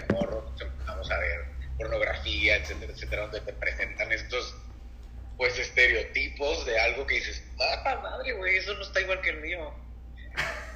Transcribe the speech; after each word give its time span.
de 0.00 0.14
morro 0.14 0.52
empezamos 0.60 1.10
a 1.10 1.18
ver 1.18 1.44
pornografía, 1.78 2.56
etcétera, 2.56 2.92
etcétera, 2.92 3.22
donde 3.22 3.40
te 3.40 3.52
presentan 3.52 4.10
estos 4.12 4.56
pues 5.36 5.56
estereotipos 5.58 6.66
de 6.66 6.80
algo 6.80 7.06
que 7.06 7.14
dices, 7.16 7.44
ah, 7.60 8.00
madre, 8.02 8.32
güey, 8.32 8.56
eso 8.56 8.74
no 8.74 8.82
está 8.82 9.00
igual 9.00 9.20
que 9.20 9.30
el 9.30 9.40
mío. 9.40 9.72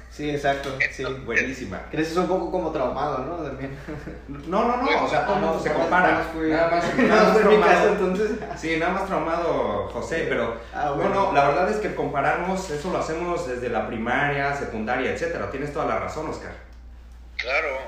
Sí, 0.09 0.29
exacto. 0.29 0.77
Sí. 0.91 1.03
Buenísima. 1.03 1.81
Creces 1.89 2.15
un 2.15 2.27
poco 2.27 2.51
como 2.51 2.71
traumado, 2.71 3.17
¿no? 3.25 3.37
También. 3.43 3.75
No, 4.47 4.63
no, 4.65 4.77
no, 4.77 5.03
o 5.05 5.09
sea, 5.09 5.25
todo 5.25 5.35
el 5.37 5.41
mundo 5.41 5.59
se 5.63 5.73
compara. 5.73 6.07
nada 6.11 6.19
más 6.23 6.27
fui- 6.33 6.49
Nada 6.51 6.69
más, 6.69 6.95
nada 6.95 7.03
mi 7.03 7.09
caso, 7.09 7.39
traumado. 7.39 7.89
entonces. 7.89 8.31
Sí, 8.57 8.77
nada 8.77 8.91
más 8.93 9.07
traumado 9.07 9.89
José, 9.89 10.27
pero 10.29 10.61
Ah, 10.73 10.91
bueno. 10.91 11.33
la 11.33 11.47
verdad 11.47 11.69
es 11.71 11.77
que 11.77 11.95
compararnos, 11.95 12.69
eso 12.69 12.91
lo 12.91 12.99
hacemos 12.99 13.47
desde 13.47 13.69
la 13.69 13.87
primaria, 13.87 14.55
secundaria, 14.55 15.11
etcétera. 15.11 15.49
Tienes 15.49 15.73
toda 15.73 15.85
la 15.87 15.99
razón, 15.99 16.29
Oscar. 16.29 16.53
Claro. 17.37 17.79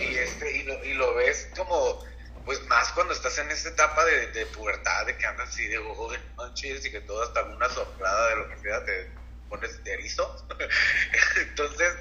Y, 0.00 0.16
este, 0.16 0.56
y, 0.56 0.62
lo, 0.62 0.84
y 0.84 0.94
lo 0.94 1.14
ves 1.14 1.48
como, 1.56 2.02
pues 2.44 2.64
más 2.66 2.90
cuando 2.92 3.12
estás 3.12 3.36
en 3.38 3.50
esta 3.50 3.68
etapa 3.68 4.04
de, 4.04 4.28
de 4.28 4.46
pubertad, 4.46 5.06
de 5.06 5.16
que 5.16 5.26
andas 5.26 5.50
así 5.50 5.66
de 5.66 5.78
oh, 5.78 6.10
de 6.10 6.18
manches 6.36 6.84
y 6.86 6.90
que 6.90 7.00
todo 7.00 7.22
hasta 7.22 7.42
una 7.44 7.68
soplada 7.68 8.28
de 8.30 8.36
lo 8.36 8.48
que 8.48 8.58
sea 8.58 8.84
te 8.84 9.10
pones 9.48 9.84
de 9.84 9.92
erizo. 9.92 10.46
Entonces, 11.36 11.94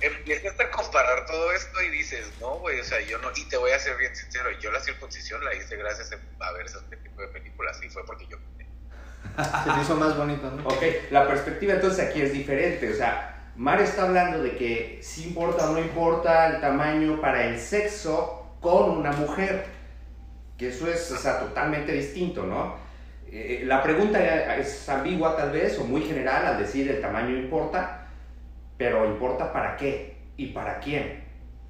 empiezas 0.00 0.58
a 0.60 0.70
comparar 0.70 1.26
todo 1.26 1.50
esto 1.52 1.82
y 1.82 1.88
dices, 1.90 2.26
no, 2.40 2.58
güey, 2.58 2.80
o 2.80 2.84
sea, 2.84 3.00
yo 3.00 3.18
no, 3.18 3.30
y 3.34 3.44
te 3.48 3.56
voy 3.56 3.70
a 3.70 3.78
ser 3.78 3.96
bien 3.96 4.14
sincero, 4.14 4.50
yo 4.60 4.70
la 4.70 4.80
circuncisión 4.80 5.44
la 5.44 5.54
hice 5.54 5.76
gracias 5.76 6.12
a 6.40 6.52
ver 6.52 6.66
ese 6.66 6.78
tipo 7.02 7.22
de 7.22 7.28
películas 7.28 7.80
y 7.82 7.88
fue 7.88 8.04
porque 8.04 8.26
yo 8.26 8.36
Se 9.36 9.82
hizo 9.82 9.96
más 9.96 10.16
bonito, 10.16 10.50
¿no? 10.50 10.68
Ok, 10.68 10.82
la 11.10 11.26
perspectiva 11.26 11.74
entonces 11.74 12.06
aquí 12.06 12.22
es 12.22 12.32
diferente. 12.32 12.92
O 12.92 12.94
sea, 12.94 13.37
Mar 13.58 13.80
está 13.80 14.04
hablando 14.04 14.40
de 14.40 14.56
que 14.56 15.00
si 15.02 15.24
importa 15.24 15.68
o 15.68 15.72
no 15.72 15.80
importa 15.80 16.46
el 16.46 16.60
tamaño 16.60 17.20
para 17.20 17.44
el 17.44 17.58
sexo 17.58 18.54
con 18.60 18.90
una 18.90 19.10
mujer. 19.10 19.66
Que 20.56 20.68
eso 20.68 20.88
es, 20.88 21.10
o 21.10 21.16
sea, 21.16 21.40
totalmente 21.40 21.90
distinto, 21.92 22.44
¿no? 22.44 22.76
Eh, 23.26 23.64
la 23.66 23.82
pregunta 23.82 24.56
es 24.56 24.88
ambigua 24.88 25.36
tal 25.36 25.50
vez 25.50 25.76
o 25.76 25.84
muy 25.84 26.02
general 26.02 26.46
al 26.46 26.58
decir 26.58 26.88
el 26.88 27.00
tamaño 27.00 27.36
importa, 27.36 28.06
pero 28.76 29.04
importa 29.06 29.52
para 29.52 29.76
qué 29.76 30.16
y 30.36 30.46
para 30.46 30.78
quién. 30.78 31.24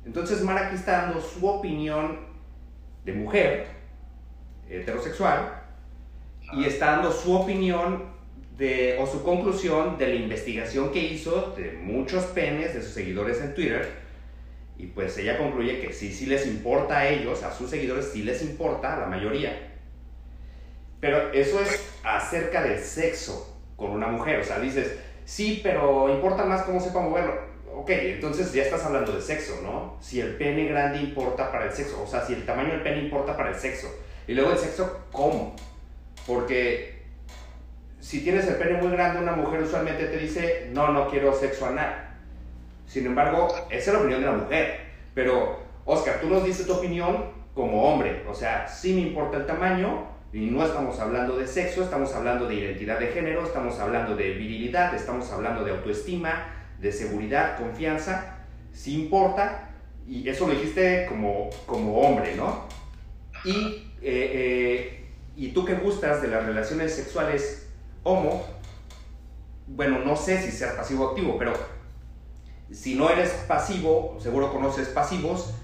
Entonces 0.05 0.43
Mar 0.43 0.59
aquí 0.59 0.75
está 0.75 1.03
dando 1.03 1.23
su 1.23 1.47
opinión 1.47 2.21
de 3.07 3.15
mujer 3.15 3.67
heterosexual 4.69 5.63
y 6.53 6.67
está 6.67 6.93
dando 6.93 7.11
su 7.11 7.35
opinión 7.35 8.18
de, 8.59 8.99
o 9.01 9.07
su 9.07 9.23
conclusión 9.23 9.97
de 9.99 10.09
la 10.09 10.15
investigación 10.17 10.91
que 10.91 10.99
hizo 10.99 11.55
de 11.57 11.73
muchos 11.73 12.25
penes 12.25 12.75
de 12.75 12.83
sus 12.83 12.93
seguidores 12.93 13.41
en 13.41 13.55
Twitter. 13.55 13.89
Y 14.77 14.87
pues 14.87 15.17
ella 15.17 15.39
concluye 15.39 15.81
que 15.81 15.93
sí, 15.93 16.13
sí 16.13 16.27
les 16.27 16.47
importa 16.47 16.99
a 16.99 17.09
ellos, 17.09 17.43
a 17.45 17.55
sus 17.55 17.71
seguidores 17.71 18.11
sí 18.13 18.23
les 18.23 18.43
importa, 18.43 18.97
a 18.97 19.01
la 19.01 19.07
mayoría. 19.07 19.71
Pero 21.01 21.33
eso 21.33 21.61
es 21.61 21.89
acerca 22.03 22.63
del 22.63 22.81
sexo 22.81 23.57
con 23.77 23.93
una 23.93 24.09
mujer. 24.09 24.41
O 24.41 24.45
sea, 24.45 24.59
dices, 24.59 24.99
sí, 25.25 25.61
pero 25.63 26.13
importa 26.13 26.45
más 26.45 26.63
cómo 26.63 26.81
sepa 26.81 27.01
moverlo. 27.01 27.49
Ok, 27.75 27.91
entonces 27.91 28.53
ya 28.53 28.65
estás 28.65 28.85
hablando 28.85 29.13
de 29.13 29.23
sexo, 29.23 29.61
¿no? 29.63 29.97
Si 30.01 30.21
el 30.21 30.35
pene 30.35 30.67
grande 30.67 30.99
importa 30.99 31.53
para 31.53 31.67
el 31.67 31.73
sexo, 31.73 32.03
o 32.03 32.07
sea, 32.09 32.27
si 32.27 32.33
el 32.33 32.45
tamaño 32.45 32.73
del 32.73 32.83
pene 32.83 33.03
importa 33.03 33.37
para 33.37 33.51
el 33.51 33.55
sexo. 33.55 33.89
Y 34.27 34.35
luego 34.35 34.51
el 34.51 34.59
sexo, 34.59 35.05
¿cómo? 35.13 35.55
Porque 36.27 36.98
si 38.01 38.21
tienes 38.21 38.47
el 38.47 38.57
pene 38.57 38.81
muy 38.81 38.91
grande, 38.91 39.21
una 39.21 39.33
mujer 39.33 39.63
usualmente 39.63 40.07
te 40.07 40.19
dice, 40.19 40.71
no, 40.73 40.89
no 40.93 41.09
quiero 41.09 41.35
sexo 41.35 41.67
anal. 41.67 42.09
Sin 42.87 43.07
embargo, 43.07 43.49
esa 43.71 43.91
es 43.91 43.95
la 43.95 43.99
opinión 43.99 44.21
de 44.21 44.27
la 44.27 44.33
mujer. 44.33 44.81
Pero, 45.15 45.59
Oscar, 45.85 46.21
tú 46.21 46.29
nos 46.29 46.45
dices 46.45 46.67
tu 46.67 46.75
opinión 46.75 47.27
como 47.55 47.83
hombre. 47.85 48.25
O 48.29 48.35
sea, 48.35 48.69
sí 48.69 48.95
me 48.95 49.01
importa 49.01 49.39
el 49.39 49.47
tamaño 49.47 50.07
y 50.33 50.47
no 50.47 50.65
estamos 50.65 50.99
hablando 51.01 51.37
de 51.37 51.47
sexo, 51.47 51.83
estamos 51.83 52.15
hablando 52.15 52.47
de 52.47 52.55
identidad 52.55 52.99
de 52.99 53.09
género, 53.09 53.45
estamos 53.45 53.79
hablando 53.81 54.15
de 54.15 54.31
virilidad, 54.33 54.95
estamos 54.95 55.31
hablando 55.33 55.65
de 55.65 55.73
autoestima, 55.73 56.55
de 56.81 56.93
seguridad, 56.93 57.59
confianza. 57.59 58.39
Sí 58.73 58.95
importa 58.95 59.71
y 60.07 60.27
eso 60.29 60.47
lo 60.47 60.55
dijiste 60.55 61.07
como, 61.09 61.51
como 61.67 62.01
hombre, 62.01 62.35
¿no? 62.37 62.65
Y, 63.45 63.91
eh, 64.01 64.31
eh, 64.33 65.05
y 65.37 65.49
tú 65.49 65.65
que 65.65 65.75
gustas 65.75 66.23
de 66.23 66.29
las 66.29 66.47
relaciones 66.47 66.95
sexuales 66.95 67.68
homo, 68.05 68.47
bueno, 69.67 69.99
no 70.01 70.17
sé 70.17 70.43
si 70.43 70.51
seas 70.51 70.75
pasivo 70.75 71.07
o 71.07 71.11
activo, 71.11 71.39
pero 71.39 71.53
si 72.73 72.95
no 72.95 73.11
eres 73.11 73.31
pasivo, 73.47 74.19
seguro 74.21 74.53
conoces 74.53 74.89
pasivos, 74.89 75.55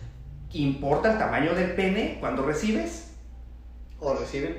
¿importa 0.52 1.12
el 1.12 1.18
tamaño 1.18 1.54
del 1.54 1.74
pene 1.74 2.18
cuando 2.20 2.44
recibes? 2.44 3.12
¿O 3.98 4.14
reciben? 4.14 4.56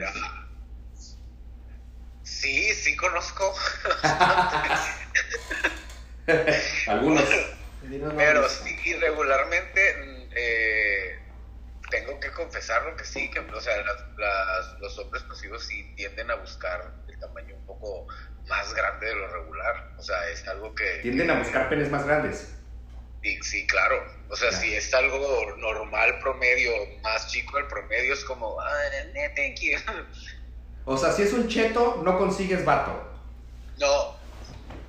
Sí, 2.23 2.73
sí 2.73 2.95
conozco, 2.95 3.53
Algunos. 6.87 7.23
Pero 8.17 8.49
sí, 8.49 8.93
regularmente 8.95 9.95
mm, 9.97 10.29
eh, 10.35 11.11
tengo 11.91 12.19
que 12.19 12.31
confesarlo 12.31 12.95
que 12.95 13.05
sí, 13.05 13.29
que 13.29 13.39
o 13.39 13.61
sea, 13.61 13.77
las- 13.77 14.05
las- 14.17 14.79
los 14.79 14.97
hombres 14.97 15.21
pasivos 15.23 15.63
sí 15.67 15.93
tienden 15.95 16.31
a 16.31 16.35
buscar 16.35 16.81
tamaño 17.27 17.55
un 17.55 17.65
poco 17.65 18.07
más 18.47 18.73
grande 18.73 19.07
de 19.07 19.15
lo 19.15 19.27
regular. 19.27 19.73
O 19.97 20.03
sea, 20.03 20.15
es 20.29 20.47
algo 20.47 20.73
que... 20.75 20.99
Tienden 21.01 21.29
a 21.31 21.39
buscar 21.39 21.69
penes 21.69 21.89
más 21.89 22.05
grandes. 22.05 22.51
Sí, 23.21 23.39
sí, 23.41 23.67
claro. 23.67 23.95
O 24.29 24.35
sea, 24.35 24.51
si 24.51 24.73
es 24.75 24.93
algo 24.93 25.55
normal, 25.57 26.19
promedio, 26.19 26.71
más 27.01 27.27
chico 27.27 27.57
el 27.57 27.65
promedio, 27.67 28.13
es 28.13 28.23
como, 28.25 28.59
ah, 28.59 28.65
no, 29.13 29.21
thank 29.35 29.59
you. 29.61 29.77
O 30.85 30.97
sea, 30.97 31.11
si 31.11 31.23
es 31.23 31.33
un 31.33 31.47
cheto, 31.47 32.01
no 32.03 32.17
consigues 32.17 32.63
vato. 32.63 33.11
No, 33.77 34.15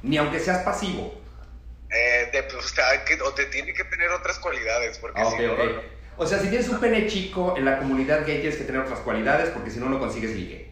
Ni 0.02 0.18
aunque 0.18 0.38
seas 0.38 0.62
pasivo. 0.62 1.22
eh, 1.88 2.28
de, 2.32 2.42
pues, 2.42 2.74
que- 3.06 3.22
o 3.22 3.32
te 3.32 3.46
tiene 3.46 3.72
que 3.72 3.84
tener 3.84 4.10
otras 4.10 4.38
cualidades, 4.40 4.98
porque 4.98 5.20
Ah, 5.20 5.30
si 5.30 5.42
no- 5.42 5.54
O 6.18 6.26
sea, 6.26 6.38
si 6.38 6.48
tienes 6.48 6.68
un 6.68 6.80
pene 6.80 7.06
chico 7.06 7.54
en 7.56 7.64
la 7.64 7.78
comunidad 7.78 8.26
gay 8.26 8.40
tienes 8.40 8.56
que 8.56 8.64
tener 8.64 8.80
otras 8.80 9.00
cualidades 9.00 9.50
porque 9.50 9.70
si 9.70 9.78
no, 9.78 9.88
no 9.88 9.98
consigues 9.98 10.32
ligue. 10.32 10.65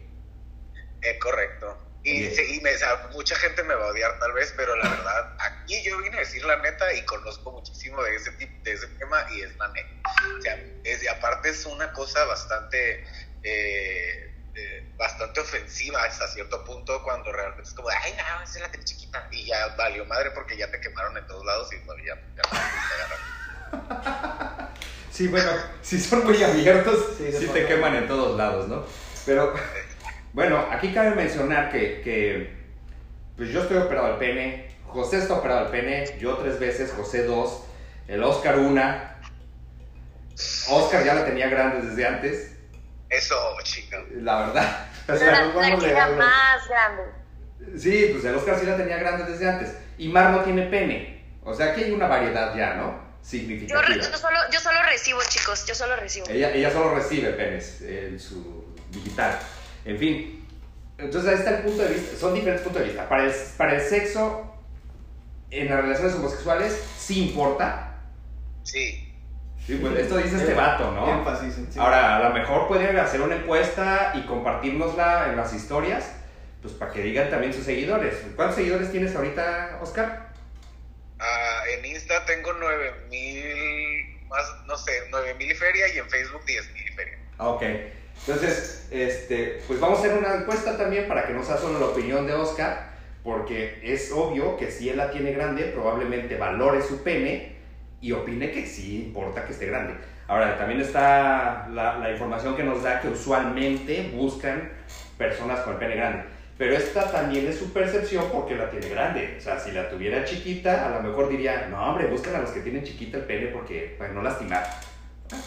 Eh, 1.05 1.19
correcto. 1.19 1.77
Y, 2.03 2.29
sí, 2.29 2.57
y 2.57 2.61
me- 2.61 2.73
o 2.75 2.77
sea, 2.77 3.09
mucha 3.13 3.35
gente 3.35 3.63
me 3.63 3.73
va 3.73 3.85
a 3.85 3.87
odiar 3.87 4.19
tal 4.19 4.31
vez, 4.33 4.53
pero 4.55 4.75
la 4.75 4.87
verdad, 4.89 5.37
aquí 5.39 5.81
yo 5.83 5.97
vine 5.99 6.17
a 6.17 6.19
decir 6.19 6.45
la 6.45 6.55
neta 6.57 6.93
y 6.93 7.03
conozco 7.05 7.51
muchísimo 7.51 8.01
de 8.03 8.15
ese 8.15 8.31
tipo, 8.33 8.53
de 8.63 8.73
ese 8.73 8.85
tema 8.99 9.25
y 9.31 9.41
es 9.41 9.55
la 9.57 9.67
neta. 9.69 9.89
O 10.37 10.41
sea, 10.41 10.55
es, 10.83 11.01
y 11.03 11.07
aparte 11.07 11.49
es 11.49 11.65
una 11.65 11.91
cosa 11.93 12.23
bastante, 12.25 13.03
eh, 13.41 14.31
eh, 14.53 14.93
bastante 14.97 15.39
ofensiva 15.39 16.03
hasta 16.03 16.27
cierto 16.27 16.63
punto 16.63 17.01
cuando 17.03 17.31
realmente 17.31 17.63
es 17.63 17.73
como, 17.73 17.89
ay, 17.89 18.13
no, 18.17 18.43
esa 18.43 18.53
es 18.55 18.61
la 18.61 18.71
tele 18.71 18.83
chiquita. 18.83 19.27
Y 19.31 19.47
ya 19.47 19.75
valió 19.75 20.05
madre 20.05 20.29
porque 20.31 20.55
ya 20.57 20.69
te 20.69 20.79
quemaron 20.79 21.17
en 21.17 21.25
todos 21.25 21.43
lados 21.43 21.73
y 21.73 21.77
no, 21.87 21.93
ya, 21.97 22.15
ya 22.35 22.41
no 22.43 22.49
te 22.51 22.93
agarraron. 23.79 24.75
Sí, 25.11 25.27
bueno, 25.27 25.51
si 25.81 25.99
son 25.99 26.23
muy 26.25 26.43
abiertos, 26.43 27.15
Sí, 27.17 27.31
sí, 27.31 27.47
te 27.47 27.65
queman 27.65 27.95
en 27.95 28.07
todos 28.07 28.37
lados, 28.37 28.67
¿no? 28.67 28.85
Pero, 29.25 29.55
bueno, 30.35 30.65
aquí 30.69 30.93
cabe 30.93 31.11
mencionar 31.15 31.71
que, 31.71 32.01
que, 32.01 32.53
pues 33.37 33.49
yo 33.49 33.61
estoy 33.61 33.77
operado 33.77 34.07
al 34.07 34.17
pene, 34.17 34.67
José 34.85 35.17
está 35.19 35.35
operado 35.35 35.61
al 35.61 35.71
pene, 35.71 36.17
yo 36.19 36.35
tres 36.37 36.59
veces, 36.59 36.91
José 36.91 37.23
dos, 37.23 37.63
el 38.07 38.21
Oscar 38.23 38.59
una. 38.59 39.15
Oscar 40.69 41.05
ya 41.05 41.13
la 41.13 41.25
tenía 41.25 41.47
grande 41.47 41.87
desde 41.87 42.05
antes, 42.05 42.51
Eso, 43.09 43.35
chica. 43.63 44.03
la 44.21 44.47
verdad. 44.47 44.87
O 45.07 45.15
sea, 45.15 45.31
la, 45.31 45.41
nos 45.45 45.53
la 45.55 45.61
vamos 45.61 45.83
que 45.83 45.89
era 45.91 46.07
legales. 46.09 46.17
más 46.17 46.67
grande. 46.67 47.03
Sí, 47.79 48.09
pues 48.11 48.25
el 48.25 48.33
Oscar 48.35 48.59
sí 48.59 48.65
la 48.65 48.75
tenía 48.75 48.97
grande 48.97 49.23
desde 49.31 49.47
antes. 49.47 49.71
Y 49.99 50.07
Mar 50.09 50.31
no 50.31 50.39
tiene 50.41 50.63
pene. 50.63 51.23
O 51.43 51.53
sea, 51.53 51.67
aquí 51.67 51.83
hay 51.83 51.91
una 51.91 52.07
variedad 52.07 52.55
ya, 52.55 52.73
¿no? 52.73 52.85
Yo, 52.91 53.29
Significativa. 53.29 53.81
re- 53.83 53.95
yo 53.97 54.17
solo, 54.17 54.39
yo 54.51 54.59
solo 54.59 54.79
recibo, 54.89 55.19
chicos, 55.29 55.63
yo 55.67 55.75
solo 55.75 55.95
recibo. 55.95 56.25
Ella, 56.27 56.49
ella 56.51 56.71
solo 56.71 56.95
recibe 56.95 57.29
penes 57.33 57.81
en 57.83 58.19
su 58.19 58.65
digital. 58.89 59.37
En 59.85 59.97
fin. 59.97 60.45
Entonces 60.97 61.29
ahí 61.29 61.37
está 61.37 61.57
el 61.57 61.63
punto 61.63 61.83
de 61.83 61.93
vista. 61.93 62.17
Son 62.17 62.33
diferentes 62.33 62.63
puntos 62.63 62.81
de 62.81 62.87
vista. 62.89 63.07
Para 63.07 63.25
el, 63.25 63.31
para 63.57 63.75
el 63.75 63.81
sexo, 63.81 64.53
en 65.51 65.69
las 65.69 65.81
relaciones 65.81 66.15
homosexuales, 66.15 66.83
sí 66.97 67.27
importa. 67.29 67.97
Sí. 68.63 69.01
Sí, 69.65 69.77
pues 69.81 69.97
esto 69.97 70.17
dice 70.17 70.37
este 70.37 70.53
vato, 70.53 70.91
¿no? 70.91 71.09
Énfasis 71.09 71.55
sí. 71.55 71.79
Ahora, 71.79 72.17
a 72.17 72.29
lo 72.29 72.35
mejor 72.35 72.67
pueden 72.67 72.97
hacer 72.99 73.21
una 73.21 73.35
encuesta 73.35 74.13
y 74.15 74.21
compartirnosla 74.27 75.29
en 75.29 75.37
las 75.37 75.53
historias, 75.53 76.11
pues 76.61 76.75
para 76.75 76.91
que 76.91 77.01
digan 77.01 77.31
también 77.31 77.51
sus 77.51 77.63
seguidores. 77.65 78.15
¿Cuántos 78.35 78.57
seguidores 78.57 78.91
tienes 78.91 79.15
ahorita, 79.15 79.79
Oscar? 79.81 80.29
Ah, 81.19 81.63
en 81.75 81.85
Insta 81.85 82.25
tengo 82.25 82.53
9000, 82.53 84.27
más, 84.27 84.55
no 84.67 84.77
sé, 84.77 84.91
9000 85.09 85.51
y 85.51 85.55
feria 85.55 85.87
y 85.95 85.97
en 85.97 86.09
Facebook 86.09 86.45
10000 86.45 86.85
y 86.85 86.93
feria. 86.93 87.19
Ah, 87.39 87.49
Ok. 87.49 87.63
Entonces, 88.27 88.87
este, 88.91 89.61
pues 89.67 89.79
vamos 89.79 89.99
a 89.99 90.01
hacer 90.01 90.17
una 90.17 90.35
encuesta 90.35 90.77
también 90.77 91.07
para 91.07 91.27
que 91.27 91.33
no 91.33 91.43
sea 91.43 91.57
solo 91.57 91.79
la 91.79 91.87
opinión 91.87 92.25
de 92.25 92.33
Oscar, 92.33 92.93
porque 93.23 93.79
es 93.83 94.11
obvio 94.11 94.57
que 94.57 94.71
si 94.71 94.89
él 94.89 94.97
la 94.97 95.11
tiene 95.11 95.31
grande, 95.31 95.65
probablemente 95.65 96.37
valore 96.37 96.81
su 96.81 97.03
pene 97.03 97.55
y 98.01 98.11
opine 98.11 98.51
que 98.51 98.65
sí 98.65 99.03
importa 99.05 99.45
que 99.45 99.53
esté 99.53 99.67
grande. 99.67 99.95
Ahora, 100.27 100.57
también 100.57 100.81
está 100.81 101.67
la, 101.71 101.97
la 101.99 102.11
información 102.11 102.55
que 102.55 102.63
nos 102.63 102.81
da 102.81 102.99
que 102.99 103.09
usualmente 103.09 104.11
buscan 104.15 104.71
personas 105.17 105.61
con 105.61 105.73
el 105.73 105.79
pene 105.79 105.95
grande. 105.95 106.23
Pero 106.57 106.75
esta 106.75 107.11
también 107.11 107.47
es 107.47 107.57
su 107.57 107.73
percepción 107.73 108.25
porque 108.31 108.55
la 108.55 108.69
tiene 108.69 108.89
grande. 108.89 109.35
O 109.37 109.41
sea, 109.41 109.59
si 109.59 109.71
la 109.71 109.89
tuviera 109.89 110.23
chiquita, 110.23 110.85
a 110.85 110.89
lo 110.89 111.07
mejor 111.07 111.29
diría, 111.29 111.67
no, 111.69 111.83
hombre, 111.83 112.07
buscan 112.07 112.35
a 112.35 112.39
los 112.39 112.51
que 112.51 112.61
tienen 112.61 112.83
chiquita 112.83 113.17
el 113.17 113.23
pene 113.25 113.47
porque 113.47 113.95
para 113.99 114.13
no 114.13 114.21
lastimar. 114.21 114.65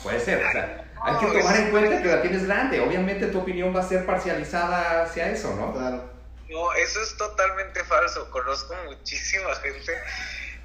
Puede 0.02 0.20
ser, 0.20 0.44
o 0.44 0.50
sea, 0.50 0.84
hay 1.02 1.16
que 1.18 1.38
tomar 1.38 1.56
en 1.56 1.70
cuenta 1.70 2.02
que 2.02 2.08
la 2.08 2.22
tienes 2.22 2.46
grande. 2.46 2.80
Obviamente 2.80 3.26
tu 3.28 3.40
opinión 3.40 3.74
va 3.74 3.80
a 3.80 3.88
ser 3.88 4.04
parcializada 4.04 5.02
hacia 5.02 5.30
eso, 5.30 5.54
¿no? 5.54 5.72
Claro. 5.72 6.12
No, 6.48 6.72
eso 6.74 7.00
es 7.02 7.16
totalmente 7.16 7.84
falso. 7.84 8.30
Conozco 8.30 8.74
muchísima 8.86 9.54
gente 9.56 9.92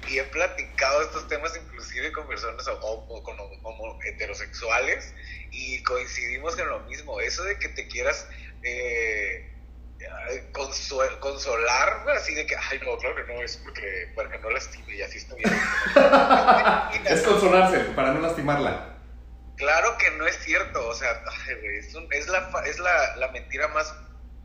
y 0.08 0.18
he 0.18 0.24
platicado 0.24 1.02
estos 1.02 1.28
temas 1.28 1.56
inclusive 1.56 2.10
con 2.12 2.26
personas 2.26 2.64
con 2.66 3.36
homo- 3.38 3.98
heterosexuales 4.04 5.14
y 5.50 5.82
coincidimos 5.84 6.58
en 6.58 6.68
lo 6.68 6.80
mismo. 6.80 7.20
Eso 7.20 7.44
de 7.44 7.58
que 7.58 7.68
te 7.68 7.86
quieras 7.86 8.26
eh, 8.62 9.50
consolar, 11.20 12.08
así 12.16 12.34
de 12.34 12.46
que, 12.46 12.56
ay, 12.70 12.80
no, 12.84 12.96
claro 12.98 13.14
que 13.16 13.32
no, 13.32 13.42
es 13.42 13.56
porque, 13.58 14.12
porque 14.14 14.38
no 14.38 14.50
lastime 14.50 14.94
y 14.96 15.02
así 15.02 15.18
está 15.18 15.34
bien. 15.36 15.50
Es 17.08 17.22
consolarse 17.22 17.78
para 17.94 18.12
no 18.12 18.20
lastimarla. 18.20 18.93
Claro 19.56 19.96
que 19.98 20.10
no 20.16 20.26
es 20.26 20.36
cierto, 20.38 20.86
o 20.88 20.94
sea, 20.94 21.08
es, 21.78 21.94
un- 21.94 22.08
es 22.12 22.28
la, 22.28 22.50
es 22.66 22.78
la, 22.78 23.16
la 23.16 23.28
mentira 23.32 23.68
más 23.68 23.94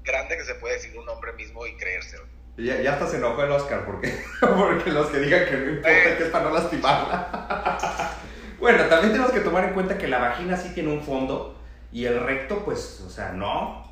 grande 0.04 0.38
que 0.38 0.44
se 0.46 0.56
puede 0.56 0.76
decir 0.76 0.98
un 0.98 1.08
hombre 1.10 1.34
mismo 1.34 1.66
y 1.66 1.76
creérselo. 1.78 2.26
Ya, 2.58 2.82
ya 2.82 2.94
hasta 2.94 3.08
se 3.08 3.18
enojó 3.18 3.44
el 3.44 3.52
Oscar 3.52 3.86
porque, 3.86 4.14
porque 4.42 4.92
los 4.92 5.08
que 5.08 5.20
digan 5.20 5.46
que 5.46 5.52
no 5.58 5.70
importa, 5.70 6.18
que 6.18 6.24
es 6.24 6.30
para 6.30 6.44
no 6.46 6.52
lastimarla. 6.54 8.16
bueno, 8.60 8.84
también 8.86 9.14
tenemos 9.14 9.32
que 9.32 9.40
tomar 9.40 9.64
en 9.64 9.74
cuenta 9.74 9.98
que 9.98 10.08
la 10.08 10.20
vagina 10.20 10.58
sí 10.58 10.74
tiene 10.74 10.92
un 10.92 11.02
fondo 11.02 11.58
y 11.92 12.06
el 12.06 12.20
recto, 12.20 12.64
pues, 12.66 13.02
o 13.08 13.10
sea, 13.10 13.32
no. 13.32 13.88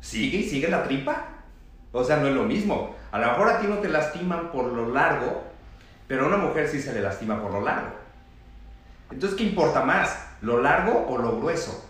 Sigue 0.00 0.38
y 0.38 0.48
sigue 0.48 0.68
la 0.68 0.82
tripa. 0.84 1.28
O 1.92 2.02
sea, 2.04 2.16
no 2.16 2.28
es 2.28 2.34
lo 2.34 2.44
mismo. 2.44 2.96
A 3.12 3.18
lo 3.18 3.26
mejor 3.26 3.48
a 3.50 3.60
ti 3.60 3.66
no 3.66 3.78
te 3.78 3.88
lastiman 3.88 4.50
por 4.50 4.64
lo 4.66 4.88
largo, 4.94 5.44
pero 6.08 6.24
a 6.24 6.28
una 6.28 6.36
mujer 6.38 6.68
sí 6.68 6.80
se 6.80 6.92
le 6.94 7.00
lastima 7.02 7.42
por 7.42 7.52
lo 7.52 7.60
largo. 7.60 7.99
Entonces, 9.10 9.36
¿qué 9.38 9.44
importa 9.44 9.82
más? 9.82 10.16
¿Lo 10.40 10.60
largo 10.60 11.06
o 11.08 11.18
lo 11.18 11.36
grueso? 11.38 11.86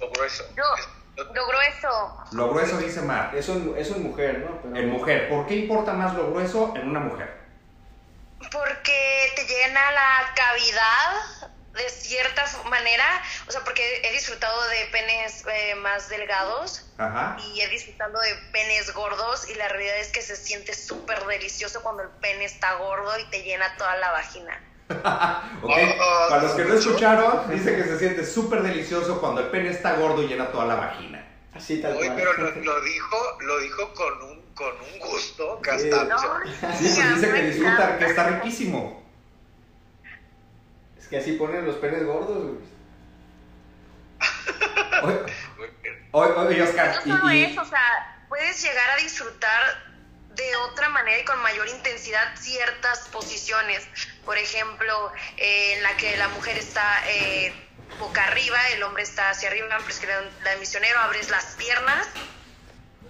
Lo 0.00 0.10
grueso. 0.10 0.44
Yo, 0.56 1.24
lo 1.32 1.46
grueso. 1.46 2.24
Lo 2.32 2.48
grueso 2.50 2.78
dice 2.78 3.00
Mar. 3.02 3.34
Eso 3.34 3.52
en, 3.54 3.74
eso 3.76 3.94
en 3.96 4.02
mujer, 4.02 4.38
¿no? 4.40 4.60
Pero- 4.62 4.76
En 4.76 4.90
mujer. 4.90 5.28
¿Por 5.28 5.46
qué 5.46 5.54
importa 5.56 5.92
más 5.92 6.14
lo 6.14 6.30
grueso 6.30 6.74
en 6.76 6.88
una 6.88 7.00
mujer? 7.00 7.40
Porque 8.50 9.32
te 9.36 9.44
llena 9.46 9.92
la 9.92 10.32
cavidad 10.34 11.48
de 11.74 11.88
cierta 11.88 12.44
manera. 12.68 13.04
O 13.48 13.52
sea, 13.52 13.62
porque 13.64 14.02
he 14.04 14.12
disfrutado 14.12 14.60
de 14.68 14.84
penes 14.90 15.44
eh, 15.46 15.74
más 15.76 16.08
delgados 16.08 16.84
Ajá. 16.98 17.36
y 17.38 17.60
he 17.60 17.68
disfrutado 17.68 18.18
de 18.20 18.34
penes 18.52 18.92
gordos 18.92 19.48
y 19.48 19.54
la 19.54 19.68
realidad 19.68 19.96
es 19.98 20.08
que 20.08 20.20
se 20.22 20.36
siente 20.36 20.74
súper 20.74 21.24
delicioso 21.26 21.82
cuando 21.82 22.02
el 22.02 22.10
pene 22.10 22.44
está 22.44 22.74
gordo 22.74 23.16
y 23.18 23.24
te 23.30 23.42
llena 23.42 23.76
toda 23.78 23.96
la 23.96 24.10
vagina. 24.10 24.60
Ok, 25.62 25.70
Oh, 26.00 26.26
para 26.28 26.42
los 26.42 26.52
que 26.52 26.64
no 26.64 26.74
escucharon, 26.74 27.50
dice 27.50 27.76
que 27.76 27.84
se 27.84 27.98
siente 27.98 28.24
súper 28.26 28.62
delicioso 28.62 29.20
cuando 29.20 29.40
el 29.42 29.46
pene 29.48 29.70
está 29.70 29.94
gordo 29.96 30.22
y 30.22 30.26
llena 30.28 30.46
toda 30.50 30.66
la 30.66 30.74
vagina. 30.76 31.24
Así 31.54 31.80
tal 31.80 31.92
Oye, 31.96 32.06
cual. 32.06 32.16
pero 32.16 32.32
lo, 32.34 32.50
lo 32.62 32.80
dijo, 32.82 33.16
lo 33.40 33.58
dijo 33.60 33.94
con 33.94 34.22
un, 34.30 34.42
con 34.54 34.72
un 34.72 34.98
gusto 34.98 35.60
que 35.62 35.78
Sí. 35.78 35.90
hasta 35.90 36.04
No, 36.04 36.18
Sí, 36.18 36.56
pues 36.60 37.14
dice 37.14 37.32
que 37.32 37.42
disfruta, 37.42 37.98
que 37.98 38.04
está 38.06 38.26
riquísimo. 38.28 39.02
Es 40.98 41.06
que 41.08 41.18
así 41.18 41.32
ponen 41.32 41.66
los 41.66 41.76
penes 41.76 42.04
gordos, 42.06 42.38
güey. 42.44 42.72
Oye, 45.02 45.18
oye, 46.12 46.32
oye, 46.48 46.62
Oscar, 46.62 46.94
No 47.06 47.18
solo 47.18 47.32
y, 47.32 47.38
y- 47.38 47.44
eso, 47.44 47.62
o 47.62 47.64
sea, 47.64 48.24
puedes 48.28 48.62
llegar 48.62 48.90
a 48.90 49.02
disfrutar 49.02 49.60
de 50.34 50.56
otra 50.56 50.88
manera 50.88 51.18
y 51.20 51.24
con 51.24 51.40
mayor 51.42 51.68
intensidad 51.68 52.34
ciertas 52.38 53.08
posiciones. 53.08 53.86
Por 54.24 54.38
ejemplo, 54.38 55.12
eh, 55.36 55.74
en 55.76 55.82
la 55.82 55.96
que 55.96 56.16
la 56.16 56.28
mujer 56.28 56.56
está 56.56 56.82
eh, 57.08 57.52
boca 57.98 58.24
arriba, 58.24 58.58
el 58.70 58.82
hombre 58.82 59.02
está 59.02 59.30
hacia 59.30 59.48
arriba, 59.50 59.66
pero 59.78 59.88
es 59.90 59.98
que 59.98 60.06
la, 60.06 60.20
de 60.20 60.56
misionero 60.58 60.98
abres 61.00 61.28
las 61.30 61.44
piernas 61.56 62.06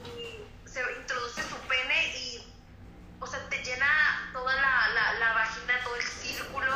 y 0.05 0.69
se 0.69 0.81
introduce 1.01 1.43
su 1.43 1.57
pene 1.69 2.17
y, 2.19 2.53
o 3.21 3.27
sea, 3.27 3.41
te 3.49 3.63
llena 3.63 4.31
toda 4.33 4.55
la, 4.57 4.89
la, 4.95 5.13
la 5.21 5.33
vagina, 5.35 5.75
todo 5.85 5.97
el 5.97 6.03
círculo 6.03 6.75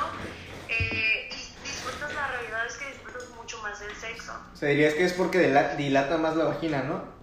eh, 0.69 1.29
y 1.33 1.67
disfrutas, 1.67 2.15
la 2.15 2.29
realidad 2.29 2.67
es 2.67 2.75
que 2.77 2.87
disfrutas 2.93 3.29
mucho 3.31 3.61
más 3.63 3.81
del 3.81 3.95
sexo. 3.97 4.33
O 4.53 4.57
sea, 4.57 4.69
dirías 4.69 4.95
que 4.95 5.05
es 5.05 5.13
porque 5.13 5.39
dila- 5.51 5.75
dilata 5.77 6.17
más 6.19 6.37
la 6.37 6.45
vagina, 6.45 6.83
¿no? 6.83 7.17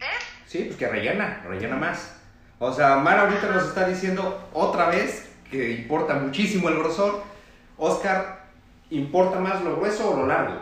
¿Eh? 0.00 0.06
sí, 0.46 0.64
pues 0.64 0.76
que 0.78 0.86
rellena, 0.88 1.42
rellena 1.44 1.74
más. 1.76 2.12
O 2.58 2.72
sea, 2.72 2.96
Mar 2.96 3.18
ahorita 3.20 3.48
nos 3.48 3.68
está 3.68 3.86
diciendo 3.86 4.48
otra 4.52 4.88
vez 4.88 5.28
que 5.50 5.70
importa 5.70 6.14
muchísimo 6.14 6.68
el 6.68 6.78
grosor. 6.78 7.22
Oscar, 7.76 8.46
¿importa 8.90 9.38
más 9.38 9.62
lo 9.62 9.76
grueso 9.76 10.10
o 10.10 10.16
lo 10.16 10.26
largo? 10.26 10.60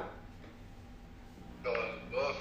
Los 1.63 2.11
dos. 2.11 2.37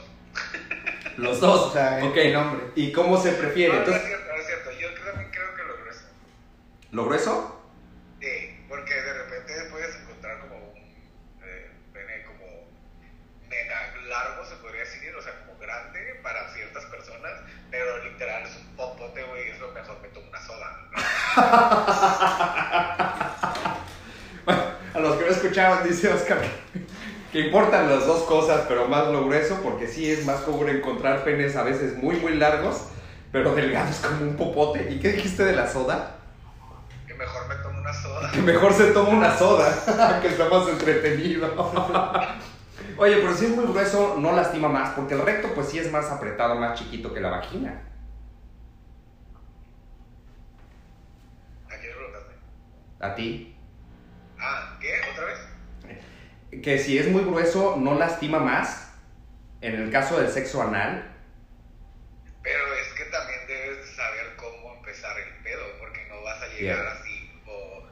Los 1.18 1.40
dos. 1.40 1.62
O 1.68 1.72
sea, 1.72 2.04
ok. 2.04 2.18
el 2.18 2.34
nombre. 2.34 2.66
¿Y 2.75 2.92
cómo 2.92 3.18
se 3.18 3.31
prefiere? 3.31 3.74
No, 3.74 3.80
no 3.80 3.81
es 3.81 3.88
Entonces, 3.88 4.07
cierto, 4.07 4.34
no 4.34 4.40
es 4.40 4.48
cierto. 4.48 4.72
Yo 4.72 5.04
también 5.06 5.31
creo 5.31 5.56
que 5.56 5.63
lo 5.63 5.78
grueso. 5.78 6.06
¿lo 6.92 7.06
grueso? 7.06 7.62
Sí, 8.19 8.66
porque 8.68 8.94
de 8.94 9.13
repente 9.13 9.54
puedes 9.72 9.96
encontrar 9.96 10.40
como 10.42 10.57
un 10.57 10.78
eh, 11.44 11.72
pene 11.94 12.25
como 12.25 12.46
mega 13.50 13.94
largo, 14.07 14.46
se 14.46 14.56
podría 14.57 14.81
decir, 14.81 15.16
o 15.16 15.22
sea, 15.22 15.34
como 15.46 15.57
grande 15.60 16.19
para 16.22 16.54
ciertas 16.54 16.86
personas, 16.86 17.31
pero 17.72 18.04
literal 18.04 18.44
es 18.44 18.56
un 18.56 18.75
popote, 18.75 19.24
güey, 19.24 19.50
es 19.50 19.60
lo 19.60 19.72
mejor, 19.72 20.00
me 20.02 20.07
tomo 20.10 20.28
una 20.28 20.42
soda. 20.42 20.90
Bueno, 24.46 24.62
a 24.94 25.00
los 25.00 25.16
que 25.16 25.26
no 25.26 25.32
escucharon, 25.32 25.88
dice 25.88 26.14
Oscar 26.14 26.38
que 27.36 27.42
importan 27.42 27.90
las 27.90 28.08
dos 28.08 28.24
cosas, 28.24 28.64
pero 28.66 28.88
más 28.88 29.10
lo 29.10 29.26
grueso, 29.26 29.60
porque 29.62 29.90
sí 29.90 30.10
es 30.10 30.26
más 30.26 30.40
común 30.40 30.70
encontrar 30.70 31.26
penes 31.26 31.58
a 31.58 31.64
veces 31.64 31.98
muy, 31.98 32.16
muy 32.16 32.36
largos, 32.36 32.84
pero 33.34 33.54
delgados 33.54 33.98
como 33.98 34.22
un 34.22 34.38
popote. 34.38 34.88
¿Y 34.90 35.00
qué 35.02 35.12
dijiste 35.12 35.44
de 35.44 35.54
la 35.54 35.70
soda? 35.70 36.16
Que 37.06 37.14
mejor 37.14 37.46
me 37.50 37.56
tomo 37.56 37.78
una 37.78 37.94
soda. 37.94 38.31
Que 38.31 38.42
mejor 38.42 38.72
se 38.72 38.86
toma 38.94 39.10
una 39.10 39.38
soda, 39.38 40.20
que 40.22 40.30
está 40.30 40.48
más 40.48 40.66
entretenido. 40.70 41.50
Oye, 42.98 43.18
pero 43.18 43.36
si 43.36 43.48
es 43.48 43.52
muy 43.52 43.66
grueso, 43.66 44.16
no 44.18 44.31
lastima 44.31 44.69
más, 44.69 44.92
porque 44.92 45.16
el 45.16 45.21
recto 45.21 45.50
pues 45.54 45.68
sí 45.68 45.78
es 45.78 45.92
más 45.92 46.09
apretado, 46.09 46.56
más 46.56 46.80
chiquito 46.80 47.14
que 47.14 47.19
la 47.19 47.31
vagina. 47.31 47.81
¿A 51.68 51.78
quién 51.78 51.92
le 51.92 51.98
preguntaste? 51.98 52.33
A 53.06 53.14
ti. 53.14 53.56
Ah, 54.40 54.78
¿qué? 54.81 55.00
¿Otra 55.12 55.26
vez? 55.26 55.40
Que 56.64 56.80
si 56.80 56.97
es 56.97 57.07
muy 57.07 57.24
grueso, 57.24 57.76
no 57.78 57.95
lastima 58.00 58.40
más. 58.40 58.94
En 59.62 59.76
el 59.76 59.92
caso 59.92 60.19
del 60.19 60.30
sexo 60.31 60.62
anal, 60.62 61.12
Pero 62.44 62.74
es 62.76 62.94
que 62.94 63.06
también 63.06 63.40
debes 63.47 63.78
de 63.78 63.95
saber 63.95 64.35
cómo 64.38 64.76
empezar 64.76 65.18
el 65.19 65.44
pedo, 65.44 65.64
porque 65.80 66.06
no 66.09 66.21
vas 66.21 66.42
a 66.42 66.47
llegar 66.47 66.78
Bien. 66.78 66.88
así 66.88 67.42
como 67.44 67.88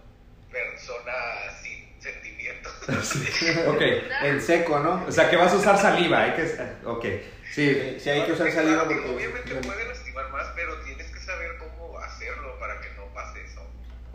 persona 0.51 1.13
sin 1.61 2.01
sentimientos. 2.01 2.73
ok. 3.67 3.81
En 4.23 4.41
seco, 4.41 4.79
¿no? 4.79 5.05
O 5.07 5.11
sea, 5.11 5.29
que 5.29 5.37
vas 5.37 5.53
a 5.53 5.57
usar 5.57 5.77
saliva, 5.77 6.23
hay 6.23 6.33
que... 6.33 6.43
Ok, 6.85 7.05
sí. 7.51 7.73
Sí, 7.73 7.99
sí 7.99 8.09
hay 8.09 8.25
que 8.25 8.31
usar 8.33 8.47
Sí, 8.47 8.53
saliva 8.53 8.85
porque... 8.85 9.09
Obviamente 9.09 9.55
puede 9.55 9.87
lastimar 9.87 10.29
más, 10.31 10.47
pero 10.55 10.79
tienes 10.81 11.09
que 11.11 11.19
saber 11.19 11.57
cómo 11.57 11.97
hacerlo 11.99 12.59
para 12.59 12.79
que 12.81 12.89
no 12.91 13.05
pase 13.13 13.43
eso. 13.43 13.61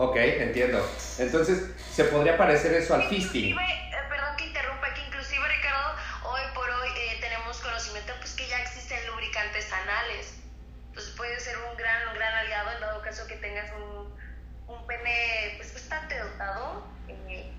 Ok, 0.00 0.14
entiendo. 0.14 0.78
Entonces, 1.18 1.70
¿se 1.92 2.04
podría 2.04 2.38
parecer 2.38 2.72
eso 2.72 2.94
al 2.94 3.08
fisting? 3.08 3.58
Eh, 3.58 3.90
perdón 4.08 4.36
que 4.36 4.46
interrumpa, 4.46 4.94
que 4.94 5.00
inclusive 5.04 5.42
Ricardo, 5.48 5.96
hoy 6.22 6.40
por 6.54 6.70
hoy 6.70 6.88
eh, 6.96 7.18
tenemos 7.20 7.58
conocimiento 7.58 8.12
pues 8.20 8.32
que 8.34 8.46
ya 8.46 8.60
existen 8.62 9.04
lubricantes 9.08 9.72
anales. 9.72 10.38
Entonces 10.90 11.12
puede 11.16 11.40
ser 11.40 11.56
un 11.68 11.76
gran, 11.76 12.08
un 12.10 12.14
gran 12.14 12.32
aliado 12.32 12.70
en 12.72 12.80
dado 12.80 13.02
caso 13.02 13.26
que 13.26 13.34
tengas 13.38 13.72
un, 13.72 14.14
un 14.68 14.86
pene 14.86 15.54
pues 15.56 15.74
bastante 15.74 16.16
dotado. 16.16 16.86
eh, 17.08 17.50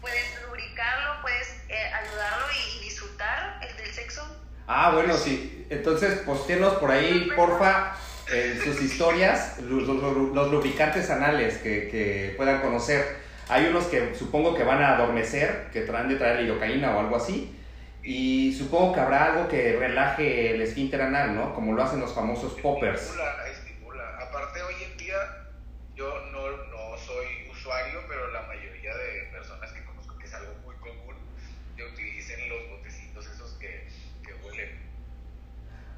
puedes 0.00 0.42
lubricarlo, 0.46 1.22
puedes 1.22 1.48
eh, 1.68 1.92
ayudarlo 1.94 2.46
y, 2.52 2.76
y 2.78 2.84
disfrutar 2.88 3.60
el 3.62 3.76
del 3.76 3.92
sexo. 3.94 4.26
Ah, 4.66 4.90
bueno, 4.90 5.16
sí. 5.16 5.64
Entonces, 5.70 6.18
postéenos 6.26 6.74
por 6.74 6.90
ahí, 6.90 7.30
porfa, 7.36 7.96
en 8.30 8.60
sus 8.60 8.80
historias 8.82 9.58
los, 9.60 9.86
lubricantes 10.50 11.10
anales 11.10 11.58
que, 11.58 11.88
que, 11.88 12.34
puedan 12.36 12.60
conocer. 12.60 13.16
Hay 13.48 13.66
unos 13.66 13.84
que 13.86 14.14
supongo 14.14 14.54
que 14.54 14.64
van 14.64 14.82
a 14.82 14.96
adormecer, 14.96 15.68
que 15.72 15.82
traen 15.82 16.08
de 16.08 16.16
traer 16.16 16.40
lidocaína 16.40 16.96
o 16.96 17.00
algo 17.00 17.16
así. 17.16 17.54
Y 18.02 18.54
supongo 18.54 18.94
que 18.94 19.00
habrá 19.00 19.32
algo 19.32 19.48
que 19.48 19.76
relaje 19.78 20.54
el 20.54 20.62
esfínter 20.62 21.02
anal, 21.02 21.34
¿no? 21.34 21.54
Como 21.54 21.74
lo 21.74 21.82
hacen 21.82 22.00
los 22.00 22.14
famosos 22.14 22.54
poppers. 22.60 23.02
Estimula, 23.02 23.48
estimula. 23.48 24.18
Aparte, 24.20 24.62
hoy 24.62 24.74
en 24.90 24.96
día, 24.96 25.16
yo 25.94 26.08
no, 26.32 26.48
no 26.48 26.96
soy 26.98 27.50
usuario, 27.50 28.00
pero 28.08 28.30
la 28.30 28.42
mayoría 28.42 28.94
de 28.94 29.28
personas 29.32 29.72
que 29.72 29.84
conozco, 29.84 30.16
que 30.18 30.26
es 30.26 30.34
algo 30.34 30.54
muy 30.64 30.76
común, 30.76 31.16
que 31.76 31.84
utilicen 31.84 32.48
los 32.48 32.68
botecitos 32.70 33.26
esos 33.26 33.52
que, 33.54 33.88
que 34.24 34.34
huelen. 34.46 34.78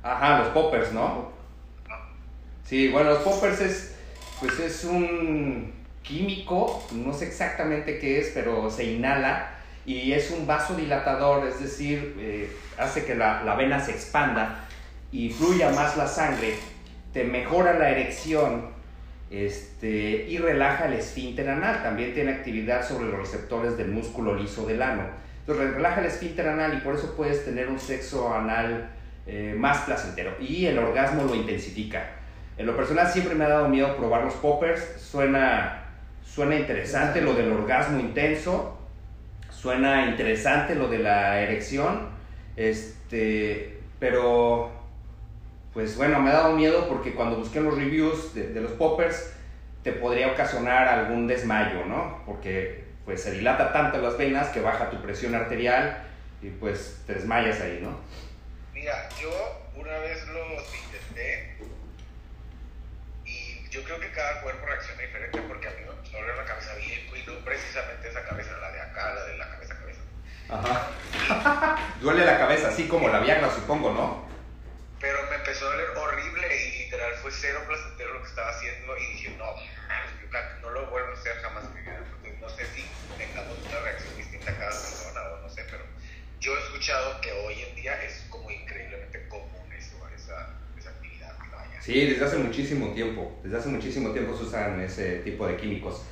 Ajá, 0.03 0.39
los 0.39 0.49
poppers, 0.49 0.93
¿no? 0.93 1.40
Sí, 2.71 2.87
bueno, 2.87 3.11
los 3.11 3.23
poppers 3.25 3.61
es, 3.63 3.97
pues 4.39 4.61
es 4.61 4.85
un 4.85 5.73
químico, 6.05 6.87
no 6.93 7.13
sé 7.13 7.27
exactamente 7.27 7.99
qué 7.99 8.21
es, 8.21 8.31
pero 8.33 8.71
se 8.71 8.85
inhala 8.85 9.51
y 9.85 10.13
es 10.13 10.31
un 10.31 10.47
vasodilatador, 10.47 11.49
es 11.49 11.59
decir, 11.59 12.15
eh, 12.21 12.49
hace 12.79 13.05
que 13.05 13.17
la, 13.17 13.43
la 13.43 13.57
vena 13.57 13.81
se 13.81 13.91
expanda 13.91 14.69
y 15.11 15.31
fluya 15.31 15.71
más 15.71 15.97
la 15.97 16.07
sangre, 16.07 16.55
te 17.13 17.25
mejora 17.25 17.77
la 17.77 17.91
erección 17.91 18.69
este, 19.33 20.27
y 20.29 20.39
relaja 20.39 20.87
el 20.87 20.93
esfínter 20.93 21.51
anal. 21.51 21.83
También 21.83 22.15
tiene 22.15 22.31
actividad 22.31 22.87
sobre 22.87 23.09
los 23.09 23.19
receptores 23.19 23.77
del 23.79 23.89
músculo 23.89 24.37
liso 24.37 24.65
del 24.65 24.81
ano. 24.81 25.09
Entonces 25.41 25.75
relaja 25.75 26.03
el 26.03 26.07
esfínter 26.07 26.47
anal 26.47 26.75
y 26.79 26.83
por 26.83 26.95
eso 26.95 27.17
puedes 27.17 27.45
tener 27.45 27.69
un 27.69 27.81
sexo 27.81 28.33
anal 28.33 28.91
eh, 29.27 29.57
más 29.59 29.79
placentero. 29.79 30.37
Y 30.41 30.67
el 30.67 30.79
orgasmo 30.79 31.25
lo 31.25 31.35
intensifica. 31.35 32.20
En 32.61 32.67
lo 32.67 32.77
personal 32.77 33.11
siempre 33.11 33.35
me 33.35 33.47
ha 33.47 33.49
dado 33.49 33.71
miedo 33.71 33.97
probar 33.97 34.23
los 34.23 34.35
poppers. 34.35 34.83
Suena, 35.01 35.83
suena 36.23 36.57
interesante 36.57 37.23
lo 37.23 37.33
del 37.33 37.51
orgasmo 37.51 37.99
intenso. 37.99 38.79
Suena 39.49 40.09
interesante 40.09 40.75
lo 40.75 40.89
de 40.89 40.99
la 40.99 41.41
erección. 41.41 42.11
Este, 42.57 43.79
pero 43.99 44.71
pues 45.73 45.97
bueno, 45.97 46.21
me 46.21 46.29
ha 46.29 46.35
dado 46.35 46.55
miedo 46.55 46.87
porque 46.87 47.15
cuando 47.15 47.39
busqué 47.39 47.63
los 47.63 47.79
reviews 47.79 48.35
de, 48.35 48.61
los 48.61 48.73
poppers 48.73 49.33
te 49.83 49.93
podría 49.93 50.31
ocasionar 50.31 50.87
algún 50.87 51.27
desmayo, 51.27 51.87
¿no? 51.87 52.23
Porque 52.27 52.85
pues 53.07 53.23
se 53.23 53.31
dilata 53.31 53.73
tanto 53.73 54.03
las 54.03 54.19
venas 54.19 54.49
que 54.49 54.61
baja 54.61 54.91
tu 54.91 55.01
presión 55.01 55.35
arterial 55.35 56.03
y 56.43 56.51
pues 56.51 57.01
te 57.07 57.15
desmayas 57.15 57.59
ahí, 57.63 57.81
¿no? 57.83 57.97
Mira, 58.75 59.09
yo 59.19 59.31
una 59.81 59.97
vez 59.97 60.27
los 60.27 60.63
intenté 60.75 61.57
yo 63.71 63.85
creo 63.85 64.01
que 64.01 64.11
cada 64.11 64.41
cuerpo 64.43 64.67
reacciona 64.67 65.03
diferente 65.03 65.41
porque 65.43 65.69
a 65.69 65.71
mí 65.71 65.83
me 65.83 66.19
duele 66.19 66.37
la 66.37 66.45
cabeza 66.45 66.75
bien 66.75 67.09
y 67.15 67.23
no 67.27 67.45
precisamente 67.45 68.09
esa 68.09 68.25
cabeza, 68.25 68.57
la 68.59 68.73
de 68.73 68.81
acá, 68.81 69.15
la 69.15 69.25
de 69.27 69.39
la 69.39 69.51
cabeza 69.51 69.77
cabeza. 69.79 70.01
Ajá. 70.49 71.87
Duele 72.01 72.25
la 72.25 72.39
cabeza, 72.39 72.69
así 72.69 72.89
como 72.89 73.09
la 73.09 73.21
Viagra, 73.21 73.55
supongo, 73.55 73.93
¿no? 73.93 74.29
Pero 74.99 75.23
me 75.31 75.37
empezó 75.37 75.67
a 75.67 75.71
doler 75.71 75.91
horrible 75.97 76.57
y 76.57 76.85
literal 76.85 77.15
fue 77.23 77.31
cero 77.31 77.61
placentero 77.67 78.15
lo 78.15 78.23
que 78.23 78.29
estaba 78.29 78.51
haciendo 78.51 78.97
y 78.99 79.07
dije, 79.13 79.31
no, 79.39 79.57
yo 79.57 80.61
no 80.63 80.71
lo 80.71 80.91
vuelvo 80.91 81.11
a 81.11 81.15
hacer 81.15 81.37
jamás 81.41 81.65
en 81.65 81.75
mi 81.75 81.81
vida. 81.81 82.01
No 82.41 82.49
sé 82.49 82.67
si 82.75 82.85
tengamos 83.17 83.59
una 83.67 83.81
reacción 83.81 84.17
distinta 84.17 84.51
a 84.51 84.59
cada 84.59 84.71
persona 84.71 85.21
o 85.23 85.37
no 85.43 85.49
sé, 85.49 85.65
pero 85.71 85.85
yo 86.41 86.57
he 86.57 86.61
escuchado 86.61 87.21
que 87.21 87.33
hoy 87.33 87.63
en 87.63 87.77
día 87.77 88.03
es 88.03 88.27
como 88.29 88.51
increíblemente 88.51 89.29
común 89.29 89.73
eso, 89.73 89.97
esa. 90.15 90.60
Sí, 91.81 92.07
desde 92.07 92.25
hace 92.25 92.37
muchísimo 92.37 92.89
tiempo, 92.89 93.33
desde 93.43 93.57
hace 93.57 93.69
muchísimo 93.71 94.11
tiempo 94.11 94.37
se 94.37 94.45
usan 94.45 94.81
ese 94.81 95.21
tipo 95.21 95.47
de 95.47 95.57
químicos. 95.57 96.03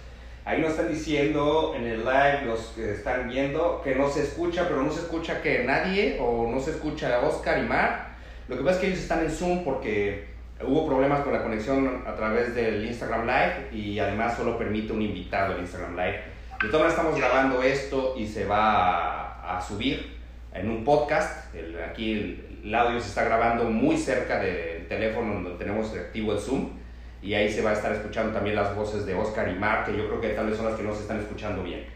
Ahí 0.45 0.63
nos 0.63 0.71
están 0.71 0.89
diciendo 0.89 1.75
en 1.77 1.85
el 1.85 1.99
live, 1.99 2.47
los 2.47 2.73
que 2.75 2.93
están 2.93 3.29
viendo, 3.29 3.83
que 3.85 3.95
no 3.95 4.09
se 4.09 4.23
escucha, 4.23 4.67
pero 4.67 4.83
no 4.83 4.91
se 4.91 5.01
escucha 5.01 5.43
que 5.43 5.65
nadie, 5.65 6.17
o 6.21 6.51
no 6.51 6.59
se 6.59 6.71
escucha 6.71 7.21
Oscar 7.21 7.59
y 7.63 7.67
Mar. 7.67 8.17
Lo 8.49 8.57
que 8.57 8.63
pasa 8.63 8.77
es 8.77 8.81
que 8.81 8.87
ellos 8.87 9.01
están 9.01 9.25
en 9.25 9.31
Zoom 9.31 9.63
porque 9.63 10.29
hubo 10.67 10.87
problemas 10.87 11.21
con 11.21 11.35
la 11.35 11.43
conexión 11.43 12.03
a 12.07 12.15
través 12.17 12.55
del 12.55 12.85
Instagram 12.87 13.27
Live 13.27 13.69
y 13.73 13.99
además 13.99 14.39
solo 14.39 14.57
permite 14.57 14.93
un 14.93 15.03
invitado 15.03 15.55
el 15.55 15.61
Instagram 15.61 15.97
Live. 15.97 16.23
De 16.63 16.69
todas 16.69 16.87
maneras 16.87 16.93
estamos 16.93 17.17
grabando 17.17 17.63
esto 17.63 18.15
y 18.17 18.27
se 18.27 18.47
va 18.47 19.57
a, 19.57 19.61
subir 19.61 20.17
en 20.55 20.71
un 20.71 20.83
podcast. 20.83 21.55
Aquí 21.91 22.13
el, 22.13 22.61
el, 22.65 22.75
audio 22.75 22.99
se 23.01 23.09
está 23.09 23.25
grabando 23.25 23.65
muy 23.65 23.97
cerca 23.97 24.41
del 24.41 24.78
teléfono 24.89 25.35
donde 25.35 25.59
tenemos 25.59 25.95
activo 25.95 26.33
el 26.33 26.41
Zoom 26.41 26.79
y 27.23 27.35
ahí 27.35 27.53
se 27.53 27.63
va 27.63 27.71
a 27.71 27.75
estar 27.75 27.93
escuchando 27.93 28.33
también 28.33 28.57
las 28.57 28.75
voces 28.75 29.05
de 29.07 29.15
Oscar 29.15 29.49
y 29.49 29.55
Mar, 29.55 29.85
que 29.85 29.97
yo 29.97 30.07
creo 30.07 30.21
que 30.21 30.29
tal 30.31 30.47
vez 30.47 30.57
son 30.57 30.67
las 30.67 30.77
que 30.77 30.83
no 30.83 30.95
se 30.95 31.03
están 31.03 31.21
escuchando 31.21 31.63
bien. 31.63 31.87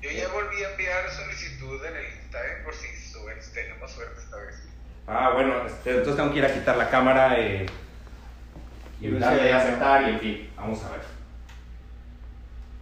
Yo 0.00 0.10
ya 0.10 0.28
volví 0.28 0.64
a 0.64 0.70
enviar 0.70 1.10
solicitud 1.10 1.84
en 1.84 1.96
el 1.96 2.04
Instagram 2.20 2.64
por 2.64 2.74
si 2.74 2.86
suben, 2.96 3.36
tenemos 3.52 3.90
suerte 3.90 4.20
esta 4.20 4.36
vez. 4.36 4.70
Ah, 5.06 5.32
bueno, 5.34 5.66
este, 5.66 5.90
entonces 5.90 6.16
tengo 6.16 6.32
que 6.32 6.38
ir 6.38 6.44
a 6.44 6.54
quitar 6.54 6.76
la 6.76 6.88
cámara 6.88 7.38
eh, 7.38 7.66
y 9.00 9.10
darle 9.10 9.52
a 9.52 9.58
aceptar 9.58 10.02
y 10.02 10.12
en 10.12 10.20
fin, 10.20 10.50
vamos 10.56 10.82
a 10.84 10.90
ver. 10.92 11.00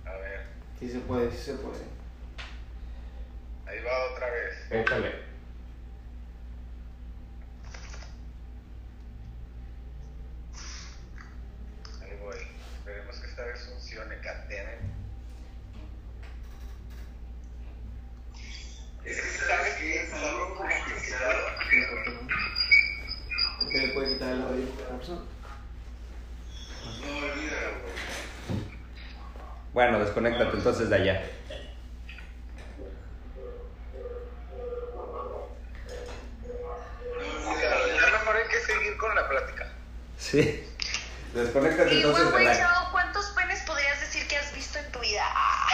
A 0.05 0.19
ver, 0.19 0.41
Sí 0.79 0.91
se 0.91 0.99
puede, 1.01 1.31
sí 1.31 1.39
se 1.39 1.55
puede. 1.55 1.81
ahí 3.67 3.79
va 3.83 4.13
otra 4.13 4.31
vez. 4.31 4.55
Échale. 4.71 5.15
Ahí 12.03 12.19
voy. 12.21 12.37
Esperemos 12.79 13.17
que 13.17 13.27
esta 13.27 13.45
vez 13.45 13.69
funcione, 13.69 14.17
goddammit. 14.17 14.99
Es 19.05 19.21
que 19.21 19.29
sabes 19.47 19.75
que 19.77 20.03
es 20.03 20.13
algo 20.13 20.55
complicado. 20.57 21.59
¿Qué 23.71 23.79
le 23.87 23.89
puede 23.95 24.15
quitar 24.15 24.33
el 24.33 24.43
audio 24.43 24.65
a 24.65 24.93
la 24.93 24.99
persona? 24.99 25.21
No 27.01 27.17
olvídalo. 27.19 27.79
Bueno, 29.79 30.01
desconéctate 30.01 30.57
entonces 30.57 30.91
de 30.91 30.97
allá. 30.97 31.23
Ya 37.47 38.11
mejor 38.11 38.37
hay 38.37 38.49
que 38.49 38.59
seguir 38.59 38.97
con 38.97 39.15
la 39.15 39.29
plática. 39.29 39.69
Sí. 40.19 40.69
Desconéctate 41.33 41.95
Y 41.95 41.97
entonces 41.99 42.35
de. 42.35 42.57
Chao, 42.57 42.91
¿cuántos 42.91 43.27
penes 43.27 43.61
podrías 43.61 44.01
decir 44.01 44.27
que 44.27 44.37
has 44.39 44.53
visto 44.53 44.81
en 44.81 44.91
tu 44.91 44.99
vida? 44.99 45.23
Ah. 45.33 45.69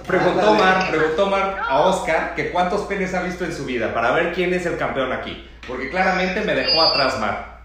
Preguntó 0.04 0.54
Mar, 0.54 0.90
preguntó 0.90 1.26
Mar 1.26 1.60
a 1.64 1.78
Oscar 1.82 2.34
que 2.34 2.50
cuántos 2.50 2.86
penes 2.88 3.14
ha 3.14 3.22
visto 3.22 3.44
en 3.44 3.54
su 3.54 3.64
vida 3.64 3.94
para 3.94 4.10
ver 4.10 4.32
quién 4.32 4.52
es 4.52 4.66
el 4.66 4.78
campeón 4.78 5.12
aquí. 5.12 5.48
Porque 5.68 5.90
claramente 5.90 6.40
me 6.40 6.56
dejó 6.56 6.82
atrás 6.82 7.20
Mar. 7.20 7.57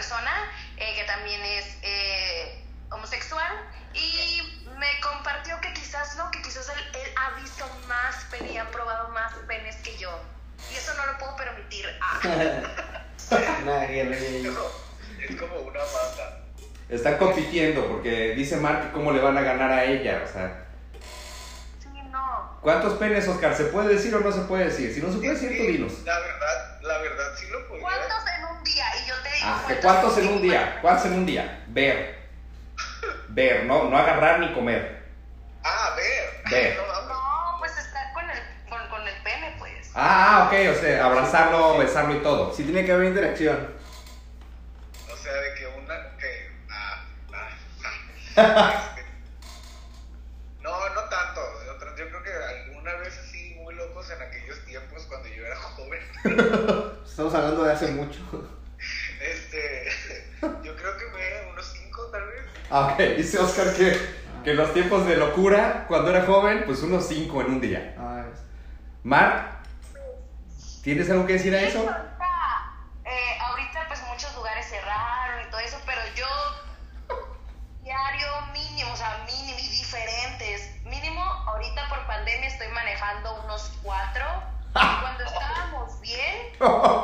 Persona 0.00 0.32
eh, 0.78 0.94
que 0.96 1.04
también 1.04 1.42
es 1.44 1.76
eh, 1.82 2.64
homosexual 2.90 3.52
y 3.92 4.64
me 4.78 4.86
compartió 5.02 5.60
que 5.60 5.74
quizás 5.74 6.16
no, 6.16 6.30
que 6.30 6.40
quizás 6.40 6.70
él, 6.70 7.02
él 7.02 7.12
ha 7.16 7.38
visto 7.38 7.66
más 7.86 8.24
penes 8.30 8.52
y 8.52 8.56
ha 8.56 8.70
probado 8.70 9.10
más 9.10 9.34
penes 9.46 9.76
que 9.76 9.98
yo. 9.98 10.10
Y 10.72 10.76
eso 10.76 10.94
no 10.94 11.04
lo 11.04 11.18
puedo 11.18 11.36
permitir. 11.36 11.84
Ah. 12.00 12.18
Es 15.20 15.36
como 15.36 15.54
una 15.60 15.80
banda. 15.80 16.44
Están 16.88 17.18
compitiendo 17.18 17.86
porque 17.86 18.34
dice 18.34 18.56
Mar 18.56 18.80
que 18.80 18.92
cómo 18.92 19.12
le 19.12 19.20
van 19.20 19.36
a 19.36 19.42
ganar 19.42 19.70
a 19.70 19.84
ella. 19.84 20.22
O 20.26 20.32
sea, 20.32 20.64
Sí, 21.78 21.88
no. 22.10 22.58
¿cuántos 22.62 22.94
penes, 22.94 23.28
Oscar? 23.28 23.54
¿Se 23.54 23.64
puede 23.64 23.94
decir 23.94 24.14
o 24.14 24.20
no 24.20 24.32
se 24.32 24.40
puede 24.40 24.64
decir? 24.64 24.94
Si 24.94 25.02
no 25.02 25.12
se 25.12 25.18
puede 25.18 25.34
decir, 25.34 25.58
tú 25.58 25.64
dinos. 25.64 25.92
La 26.04 26.18
verdad 26.98 27.36
sí 27.38 27.46
lo 27.48 27.68
podría. 27.68 27.86
¿Cuántos 27.86 28.24
en 28.26 28.44
un 28.44 28.64
día? 28.64 28.84
Y 29.06 29.10
Ah, 29.70 29.74
¿que 29.76 29.80
¿cuántos 29.82 30.18
en 30.18 30.28
un 30.28 30.42
día? 30.42 30.78
¿Cuántos 30.82 31.06
en 31.06 31.12
un 31.14 31.26
día? 31.26 31.64
Ver. 31.68 32.18
Ver, 33.28 33.64
no, 33.64 33.84
no 33.84 33.96
agarrar 33.96 34.40
ni 34.40 34.52
comer. 34.52 35.02
Ah, 35.62 35.94
ver. 35.96 36.42
Ver. 36.50 36.76
No, 36.76 37.56
pues 37.58 37.76
estar 37.78 38.12
con 38.12 38.28
el, 38.28 38.38
con, 38.68 38.88
con 38.88 39.06
el 39.06 39.22
pene, 39.22 39.54
pues. 39.58 39.90
Ah, 39.94 40.42
ah, 40.42 40.46
ok, 40.46 40.76
o 40.76 40.80
sea, 40.80 41.04
abrazarlo, 41.04 41.78
besarlo 41.78 42.14
y 42.16 42.22
todo. 42.22 42.52
Sí 42.54 42.64
tiene 42.64 42.84
que 42.84 42.92
haber 42.92 43.08
interacción. 43.08 43.68
O 45.12 45.16
sea, 45.16 45.32
de 45.32 45.54
que 45.54 45.66
una. 45.66 46.16
Que, 46.16 46.50
ah, 46.70 47.04
ah, 47.32 47.48
ah. 48.36 48.94
Este, 48.96 49.04
no, 50.62 50.88
no 50.90 51.00
tanto. 51.04 51.40
Yo, 51.66 51.78
tra- 51.78 51.96
yo 51.96 52.08
creo 52.08 52.22
que 52.22 52.32
alguna 52.32 52.94
vez 52.96 53.16
así, 53.18 53.54
muy 53.60 53.74
locos 53.74 54.10
en 54.10 54.22
aquellos 54.22 54.64
tiempos 54.64 55.04
cuando 55.06 55.28
yo 55.28 55.46
era 55.46 55.56
joven. 55.56 56.00
Estamos 57.06 57.34
hablando 57.34 57.64
de 57.64 57.72
hace 57.72 57.88
mucho. 57.92 58.20
Este. 59.20 59.88
Yo 60.40 60.74
creo 60.76 60.96
que 60.96 61.04
me 61.06 61.50
unos 61.52 61.66
cinco, 61.72 62.06
tal 62.10 62.26
vez. 62.26 62.40
Ah, 62.70 62.90
ok, 62.92 62.98
dice 63.16 63.38
Oscar 63.38 63.74
que, 63.74 63.98
que 64.44 64.50
en 64.52 64.56
los 64.56 64.72
tiempos 64.72 65.06
de 65.06 65.16
locura, 65.16 65.84
cuando 65.88 66.10
era 66.10 66.24
joven, 66.24 66.62
pues 66.66 66.82
unos 66.82 67.06
cinco 67.08 67.40
en 67.40 67.46
un 67.48 67.60
día. 67.60 67.94
Ah, 67.98 68.24
es- 68.32 68.40
Mar, 69.02 69.60
¿tienes 70.82 71.08
algo 71.10 71.26
que 71.26 71.34
decir 71.34 71.54
a 71.54 71.60
Sí, 71.60 71.66
eso? 71.66 71.78
Ahorita, 71.80 72.72
eh, 73.04 73.38
ahorita 73.40 73.84
pues 73.88 74.00
muchos 74.10 74.34
lugares 74.36 74.66
cerraron 74.68 75.46
y 75.46 75.50
todo 75.50 75.60
eso, 75.60 75.78
pero 75.86 76.00
yo 76.14 76.26
diario 77.82 78.26
mínimo, 78.52 78.92
o 78.92 78.96
sea, 78.96 79.24
mínimo 79.26 79.58
y 79.58 79.68
diferentes. 79.68 80.84
Mínimo, 80.84 81.22
ahorita 81.24 81.88
por 81.88 82.06
pandemia 82.06 82.48
estoy 82.48 82.68
manejando 82.68 83.42
unos 83.44 83.72
cuatro. 83.82 84.24
Y 84.68 85.00
cuando 85.00 85.24
estábamos 85.24 86.00
bien, 86.00 86.52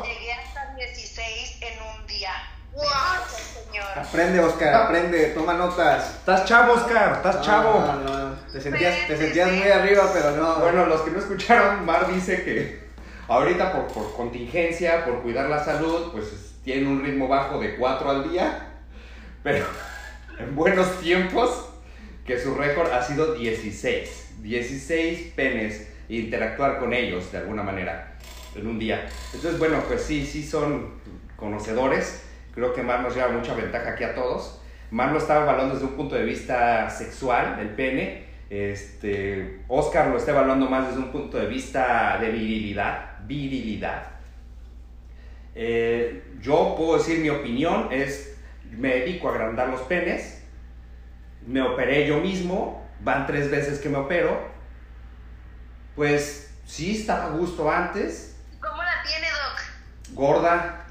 llegué 0.04 0.32
hasta 0.35 0.75
16 0.75 1.58
en 1.62 1.82
un 1.82 2.06
día. 2.06 2.30
Bendito 2.73 2.92
sea 2.92 3.38
el 3.38 3.64
Señor. 3.64 4.05
Aprende, 4.16 4.40
Oscar, 4.40 4.75
aprende, 4.75 5.25
toma 5.35 5.52
notas. 5.52 6.14
Estás 6.20 6.46
chavo, 6.46 6.73
Oscar, 6.73 7.16
estás 7.16 7.42
chavo. 7.42 7.80
No, 7.80 7.96
no, 7.96 8.28
no, 8.30 8.35
Te 8.50 8.58
sentías, 8.62 9.06
te 9.06 9.14
sentías 9.14 9.52
muy 9.52 9.68
arriba, 9.68 10.08
pero 10.11 10.30
no. 10.38 10.54
Bueno, 10.61 10.87
los 10.87 11.02
que 11.02 11.11
no 11.11 11.18
escucharon, 11.18 11.85
Mar 11.85 12.11
dice 12.11 12.42
que 12.42 12.80
ahorita 13.28 13.75
por, 13.75 13.88
por 13.88 14.16
contingencia, 14.16 15.04
por 15.04 15.20
cuidar 15.20 15.50
la 15.50 15.62
salud, 15.62 16.12
pues 16.12 16.28
es- 16.28 16.54
tiene 16.64 16.88
un 16.88 17.04
ritmo 17.04 17.28
bajo 17.28 17.58
de 17.61 17.76
4 17.76 18.11
al 18.11 18.30
día, 18.30 18.68
pero 19.42 19.66
en 20.38 20.56
buenos 20.56 20.99
tiempos, 21.00 21.68
que 22.25 22.40
su 22.40 22.54
récord 22.54 22.90
ha 22.92 23.02
sido 23.02 23.35
16. 23.35 24.38
16 24.40 25.32
penes 25.37 25.88
interactuar 26.08 26.78
con 26.78 26.94
ellos 26.94 27.30
de 27.32 27.38
alguna 27.38 27.62
manera 27.62 28.14
en 28.54 28.66
un 28.66 28.78
día. 28.78 29.06
Entonces, 29.35 29.58
bueno, 29.58 29.82
pues 29.87 30.00
sí, 30.00 30.25
sí 30.25 30.42
son 30.42 30.92
conocedores. 31.37 32.23
Creo 32.57 32.73
que 32.73 32.83
Mar 32.83 33.03
nos 33.03 33.15
lleva 33.15 33.29
mucha 33.29 33.53
ventaja 33.53 33.91
aquí 33.91 34.03
a 34.03 34.15
todos. 34.15 34.59
Mar 34.91 35.13
lo 35.13 35.19
estaba 35.19 35.43
evaluando 35.43 35.75
desde 35.75 35.89
un 35.89 35.95
punto 35.95 36.15
de 36.15 36.25
vista 36.25 36.89
sexual, 36.89 37.59
el 37.61 37.69
pene. 37.69 38.25
Este, 38.49 39.61
Oscar 39.69 40.07
lo 40.07 40.17
está 40.17 40.31
evaluando 40.31 40.67
más 40.67 40.89
desde 40.89 41.01
un 41.01 41.13
punto 41.13 41.37
de 41.37 41.49
vista 41.49 42.17
de 42.19 42.31
virilidad. 42.31 43.19
Virilidad. 43.27 44.05
Eh, 45.55 46.33
yo 46.41 46.75
puedo 46.79 46.97
decir 46.97 47.19
mi 47.19 47.29
opinión 47.29 47.89
es, 47.93 48.39
me 48.71 49.01
dedico 49.01 49.29
a 49.29 49.33
agrandar 49.33 49.69
los 49.69 49.83
penes. 49.83 50.43
Me 51.47 51.61
operé 51.61 52.07
yo 52.07 52.21
mismo. 52.21 52.89
Van 53.01 53.27
tres 53.27 53.51
veces 53.51 53.81
que 53.81 53.91
me 53.91 53.99
opero. 53.99 54.49
Pues 55.95 56.57
sí 56.65 56.97
estaba 57.01 57.27
a 57.27 57.37
gusto 57.37 57.71
antes. 57.71 58.35
¿Cómo 58.59 58.83
la 58.83 59.03
tiene, 59.03 59.27
Doc? 59.27 60.15
Gorda. 60.15 60.87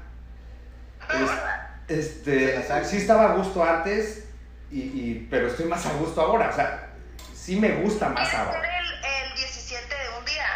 Es- 1.88 2.26
este, 2.26 2.84
sí 2.84 2.96
estaba 2.98 3.32
a 3.32 3.36
gusto 3.36 3.62
antes, 3.62 4.28
y, 4.70 4.80
y- 4.80 5.26
pero 5.30 5.46
estoy 5.46 5.66
más 5.66 5.86
a 5.86 5.92
gusto 5.94 6.20
ahora. 6.20 6.50
O 6.50 6.52
sea, 6.52 6.90
sí 7.34 7.58
me 7.60 7.70
gusta 7.82 8.08
más 8.08 8.28
¿Quieres 8.28 8.46
ser 8.48 8.56
ahora. 8.56 8.78
el, 8.80 8.86
el 9.30 9.36
17 9.36 9.86
de 9.94 10.18
un 10.18 10.24
día? 10.24 10.46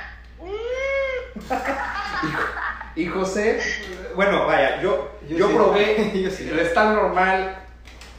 Y 2.97 3.07
José, 3.07 3.61
bueno, 4.17 4.47
vaya, 4.47 4.81
yo, 4.83 5.19
yo, 5.29 5.37
Yo 5.39 5.49
sí. 5.49 5.55
probé 5.55 6.13
Yo 6.23 6.31
sí. 6.31 6.49
el 6.51 6.59
estar 6.59 6.95
normal 6.95 7.57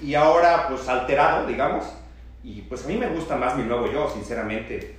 y 0.02 0.16
ahora 0.16 0.68
pues 0.70 0.88
alterado, 0.88 1.46
digamos. 1.48 1.86
Y 2.44 2.62
pues 2.64 2.86
a 2.86 2.88
mí 2.88 2.96
me 2.98 3.08
gusta 3.08 3.36
más 3.36 3.56
mi 3.56 3.64
nuevo 3.64 3.92
yo, 3.92 4.10
sinceramente. 4.10 4.96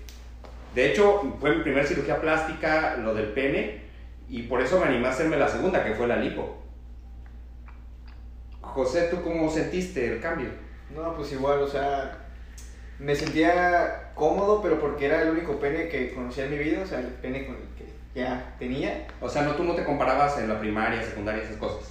De 0.75 0.91
hecho, 0.93 1.37
fue 1.41 1.57
mi 1.57 1.63
primera 1.63 1.87
cirugía 1.87 2.21
plástica, 2.21 2.97
lo 2.99 3.15
del 3.15 3.33
pene, 3.33 3.83
y 4.29 4.43
por 4.43 4.61
eso 4.63 4.79
me 4.79 4.87
animé 4.87 5.09
a 5.09 5.11
hacerme 5.11 5.37
la 5.37 5.49
segunda, 5.49 5.83
que 5.85 5.95
fue 5.95 6.07
la 6.07 6.17
lipo. 6.17 6.62
José, 8.63 9.09
¿tú 9.11 9.21
cómo 9.23 9.51
sentiste 9.51 10.07
el 10.07 10.21
cambio? 10.21 10.49
No, 10.95 11.15
pues 11.15 11.33
igual, 11.33 11.61
o 11.61 11.69
sea, 11.69 12.19
me 12.99 13.15
sentía 13.15 14.13
cómodo, 14.15 14.63
pero 14.63 14.79
porque 14.81 15.07
era 15.07 15.23
el 15.23 15.31
único 15.31 15.59
pene 15.59 15.89
que 15.89 16.15
conocía 16.15 16.45
en 16.45 16.53
mi 16.53 16.59
vida, 16.59 16.83
o 16.83 16.87
sea, 16.87 17.01
el 17.01 17.07
pene 17.07 17.47
con 17.47 17.57
el 17.57 17.63
que 17.77 17.93
ya 18.15 18.55
tenía. 18.59 19.07
O 19.21 19.29
sea, 19.29 19.43
no, 19.43 19.53
tú 19.55 19.65
no 19.65 19.75
te 19.75 19.85
comparabas 19.85 20.39
en 20.39 20.49
la 20.49 20.59
primaria, 20.59 21.03
secundaria, 21.03 21.43
esas 21.43 21.57
cosas. 21.57 21.91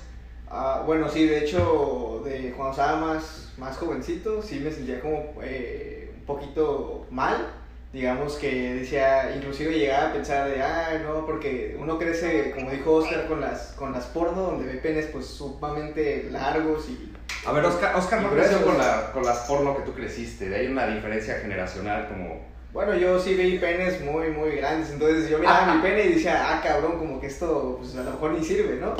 Ah, 0.49 0.83
bueno, 0.85 1.07
sí, 1.09 1.27
de 1.27 1.39
hecho, 1.39 2.21
de 2.25 2.51
cuando 2.51 2.71
estaba 2.71 2.99
más, 2.99 3.53
más 3.57 3.77
jovencito, 3.77 4.41
sí 4.41 4.59
me 4.59 4.71
sentía 4.71 4.99
como 4.99 5.33
eh, 5.41 6.11
un 6.13 6.25
poquito 6.25 7.07
mal. 7.09 7.47
Digamos 7.93 8.35
que 8.35 8.73
decía, 8.75 9.35
inclusive 9.35 9.77
llegaba 9.77 10.09
a 10.09 10.13
pensar 10.13 10.49
de, 10.49 10.61
ah, 10.61 11.01
no, 11.03 11.25
porque 11.25 11.75
uno 11.77 11.99
crece, 11.99 12.51
como 12.51 12.71
dijo 12.71 12.93
Oscar, 12.93 13.27
con 13.27 13.41
las, 13.41 13.73
con 13.73 13.91
las 13.91 14.05
porno, 14.05 14.43
donde 14.43 14.65
ve 14.65 14.79
penes 14.79 15.07
pues 15.07 15.25
sumamente 15.25 16.29
largos 16.31 16.87
y... 16.87 17.11
A 17.45 17.51
ver, 17.51 17.65
Oscar, 17.65 17.93
Oscar 17.95 18.21
no 18.21 18.29
creció 18.31 18.63
con, 18.63 18.77
la, 18.77 19.11
con 19.11 19.23
las 19.25 19.39
porno 19.39 19.75
que 19.75 19.83
tú 19.83 19.93
creciste. 19.93 20.55
Hay 20.55 20.67
una 20.67 20.87
diferencia 20.87 21.35
generacional 21.39 22.07
como... 22.07 22.39
Bueno, 22.71 22.95
yo 22.95 23.19
sí 23.19 23.33
vi 23.33 23.57
penes 23.57 23.99
muy, 23.99 24.29
muy 24.29 24.51
grandes, 24.51 24.91
entonces 24.91 25.29
yo 25.29 25.39
miraba 25.39 25.75
mi 25.75 25.81
pene 25.81 26.05
y 26.05 26.13
decía, 26.13 26.45
ah, 26.47 26.61
cabrón, 26.63 26.97
como 26.97 27.19
que 27.19 27.27
esto 27.27 27.75
pues 27.81 27.93
a 27.97 28.03
lo 28.03 28.11
mejor 28.11 28.31
ni 28.31 28.45
sirve, 28.45 28.77
¿no? 28.77 28.95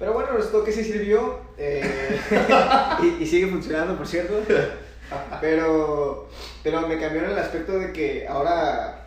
Pero 0.00 0.14
bueno, 0.14 0.30
resultó 0.32 0.64
que 0.64 0.72
sí 0.72 0.82
sirvió 0.82 1.38
eh, 1.56 2.18
y, 3.02 3.22
y 3.22 3.26
sigue 3.28 3.46
funcionando, 3.46 3.96
por 3.96 4.08
cierto. 4.08 4.34
Pero, 5.40 6.28
pero 6.62 6.86
me 6.86 6.98
cambió 7.00 7.24
en 7.24 7.30
el 7.30 7.38
aspecto 7.38 7.78
de 7.78 7.92
que 7.92 8.26
ahora, 8.28 9.06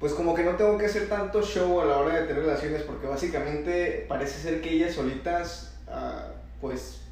pues 0.00 0.12
como 0.14 0.34
que 0.34 0.42
no 0.44 0.52
tengo 0.56 0.78
que 0.78 0.86
hacer 0.86 1.08
tanto 1.08 1.42
show 1.42 1.80
a 1.80 1.84
la 1.84 1.98
hora 1.98 2.14
de 2.20 2.26
tener 2.26 2.42
relaciones, 2.42 2.82
porque 2.82 3.06
básicamente 3.06 4.06
parece 4.08 4.40
ser 4.40 4.60
que 4.60 4.70
ellas 4.70 4.94
solitas, 4.94 5.74
ah, 5.88 6.28
pues 6.60 7.02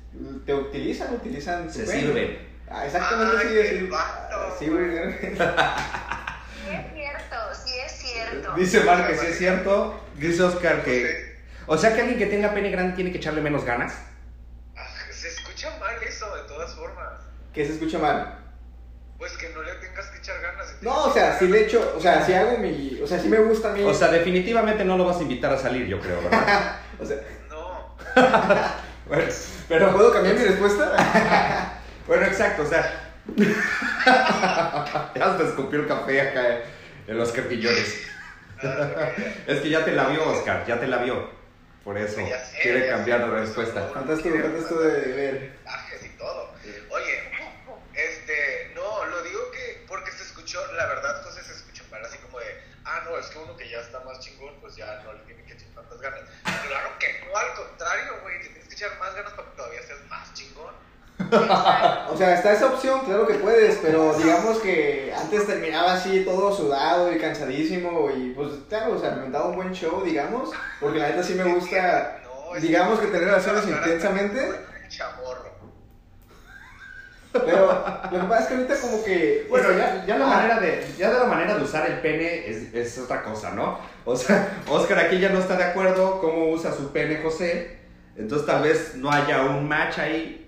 te 0.47 0.55
utilizan, 0.55 1.15
utilizan 1.15 1.67
tu 1.67 1.73
Se 1.75 1.85
pene. 1.85 2.01
sirven. 2.01 2.55
Ah, 2.71 2.87
exactamente, 2.87 3.37
Ay, 3.39 3.49
sí, 3.49 3.55
qué 3.55 3.91
Ah, 3.93 4.55
sí, 4.59 4.69
güey. 4.69 4.91
Sí 6.65 6.71
es 6.71 6.93
cierto, 6.95 7.37
sí 7.55 7.75
es 7.85 7.93
cierto. 7.93 8.55
Dice 8.55 8.81
Mar 8.85 9.07
que 9.07 9.17
sí 9.19 9.27
es 9.27 9.39
cierto. 9.39 10.01
Dice 10.17 10.43
Oscar 10.43 10.83
que... 10.83 11.35
O 11.67 11.77
sea 11.77 11.95
que 11.95 12.01
alguien 12.01 12.19
que 12.19 12.27
tenga 12.27 12.55
pene 12.55 12.71
grande 12.71 12.95
tiene 12.95 13.13
que 13.13 13.19
echarle 13.19 13.41
menos 13.43 13.65
ganas. 13.65 13.95
Ah, 14.77 14.87
Se 15.11 15.29
escucha 15.29 15.71
mal 15.79 15.95
eso, 16.03 16.35
de 16.37 16.43
todas 16.49 16.75
formas. 16.75 17.21
Que 17.53 17.67
se 17.67 17.75
escucha 17.75 17.99
mal. 17.99 18.39
Pues 19.25 19.39
que 19.39 19.49
no 19.55 19.63
le 19.63 19.73
tengas 19.77 20.05
que 20.09 20.19
echar 20.19 20.39
ganas. 20.43 20.67
si 20.69 20.85
No, 20.85 21.05
o 21.05 21.11
sea, 21.11 21.39
si 21.39 21.49
le 21.49 21.65
echo, 21.65 21.95
o 21.97 21.99
sea, 21.99 22.23
si 22.27 22.35
hago 22.35 22.59
mi, 22.59 23.01
o 23.03 23.07
sea, 23.07 23.19
si 23.19 23.27
me 23.27 23.39
gusta 23.39 23.71
a 23.71 23.73
mí. 23.73 23.83
O 23.83 23.95
sea, 23.95 24.09
definitivamente 24.09 24.85
no 24.85 24.99
lo 24.99 25.07
vas 25.07 25.17
a 25.17 25.23
invitar 25.23 25.51
a 25.51 25.57
salir, 25.57 25.87
yo 25.87 25.99
creo, 25.99 26.23
¿verdad? 26.23 26.77
o 27.01 27.07
sea. 27.07 27.17
No. 27.49 27.97
bueno, 29.09 29.25
pero... 29.67 29.93
¿puedo 29.95 30.13
cambiar 30.13 30.37
mi 30.37 30.45
respuesta? 30.45 31.81
Bueno, 32.07 32.27
exacto, 32.27 32.65
o 32.65 32.67
sea... 32.67 33.15
ya 35.15 35.25
hasta 35.25 35.43
escupió 35.43 35.81
el 35.81 35.89
café 35.89 36.21
acá 36.21 36.59
en 37.07 37.17
los 37.17 37.33
carpillones. 37.33 38.03
Es 39.47 39.61
que 39.63 39.71
ya 39.71 39.87
te 39.87 39.93
la 39.93 40.09
vio, 40.09 40.23
Oscar, 40.29 40.67
ya 40.67 40.79
te 40.79 40.87
la 40.87 40.99
vio. 40.99 41.31
Por 41.83 41.97
eso 41.97 42.21
quiere 42.61 42.91
cambiar 42.91 43.21
de 43.21 43.41
respuesta. 43.41 43.89
¿Cuántas 43.91 44.23
tú, 44.23 44.29
cuántas 44.29 44.69
tú 44.69 44.79
de 44.81 45.13
ver? 45.13 45.53
Mensajes 45.65 46.05
y 46.05 46.19
todo. 46.19 46.53
Oye, 46.91 47.35
este, 47.95 48.73
no, 48.75 49.05
lo 49.07 49.23
digo 49.23 49.51
que 49.53 49.85
porque 49.87 50.11
se 50.11 50.25
escuchó, 50.25 50.61
la 50.73 50.87
verdad, 50.87 51.23
José 51.23 51.45
se 51.45 51.53
escuchó 51.53 51.85
mal, 51.91 52.05
así 52.05 52.19
como 52.19 52.41
de, 52.41 52.47
ah, 52.85 53.05
no, 53.05 53.17
es 53.17 53.27
que 53.27 53.39
uno 53.39 53.57
que 53.57 53.69
ya 53.69 53.81
está 53.81 54.01
más 54.01 54.19
chingón, 54.19 54.55
pues 54.61 54.75
ya 54.75 55.01
no 55.05 55.13
le 55.13 55.21
tiene 55.21 55.45
que 55.45 55.53
echar 55.53 55.69
tantas 55.75 55.94
ganas. 56.05 56.21
Claro 56.43 56.91
que 56.99 57.07
no, 57.25 57.37
al 57.37 57.55
contrario, 57.55 58.13
güey, 58.23 58.41
te 58.41 58.49
tienes 58.49 58.69
que 58.69 58.75
echar 58.75 58.99
más 58.99 59.15
ganas 59.15 59.33
para 59.33 59.49
que 59.49 59.57
todavía 59.57 59.83
seas 59.83 60.01
más 60.09 60.33
chingón. 60.35 60.75
O 62.11 62.17
sea, 62.17 62.35
está 62.35 62.53
esa 62.53 62.67
opción, 62.67 63.01
claro 63.05 63.27
que 63.27 63.35
puedes, 63.35 63.79
pero 63.79 64.15
digamos 64.15 64.59
que 64.59 65.13
antes 65.17 65.47
terminaba 65.47 65.95
así 65.95 66.25
todo 66.25 66.55
sudado 66.55 67.13
y 67.13 67.19
cansadísimo 67.19 68.11
y 68.11 68.31
pues 68.31 68.51
claro, 68.69 68.95
o 68.95 69.01
sea, 69.01 69.13
me 69.13 69.31
daba 69.31 69.49
un 69.49 69.57
buen 69.57 69.73
show, 69.73 70.03
digamos, 70.05 70.51
porque 70.81 70.99
la 70.99 71.09
neta 71.09 71.23
sí 71.23 71.35
me 71.35 71.45
gusta, 71.45 72.21
digamos 72.61 73.01
que 73.01 73.07
tener 73.07 73.25
relaciones 73.25 73.67
intensamente. 73.67 74.74
Pero 77.45 77.85
lo 78.13 78.21
que 78.21 78.27
pasa 78.27 78.43
es 78.43 78.47
que 78.49 78.55
ahorita 78.55 78.75
como 78.81 79.05
que... 79.05 79.47
Bueno, 79.51 79.69
ya, 79.77 80.05
ya 80.07 80.19
la 80.19 80.25
Ah, 80.27 80.37
manera 80.37 80.61
de, 80.61 80.87
ya 80.97 81.11
de 81.13 81.19
la 81.19 81.25
manera 81.27 81.57
de 81.57 81.63
usar 81.65 81.87
el 81.91 81.99
pene 82.01 82.49
es, 82.49 82.73
es 82.75 82.99
otra 82.99 83.23
cosa, 83.23 83.51
¿no? 83.51 83.79
O 84.05 84.17
sea, 84.17 84.49
Oscar 84.69 84.99
aquí 85.01 85.19
ya 85.19 85.31
no 85.31 85.39
está 85.41 85.57
de 85.57 85.65
acuerdo 85.65 86.21
cómo 86.21 86.51
usa 86.51 86.73
su 86.73 86.93
pene 86.93 87.21
José, 87.23 87.79
entonces 88.17 88.47
tal 88.47 88.63
vez 88.63 88.95
no 88.97 89.11
haya 89.11 89.43
un 89.43 89.67
match 89.69 89.99
ahí. 89.99 90.41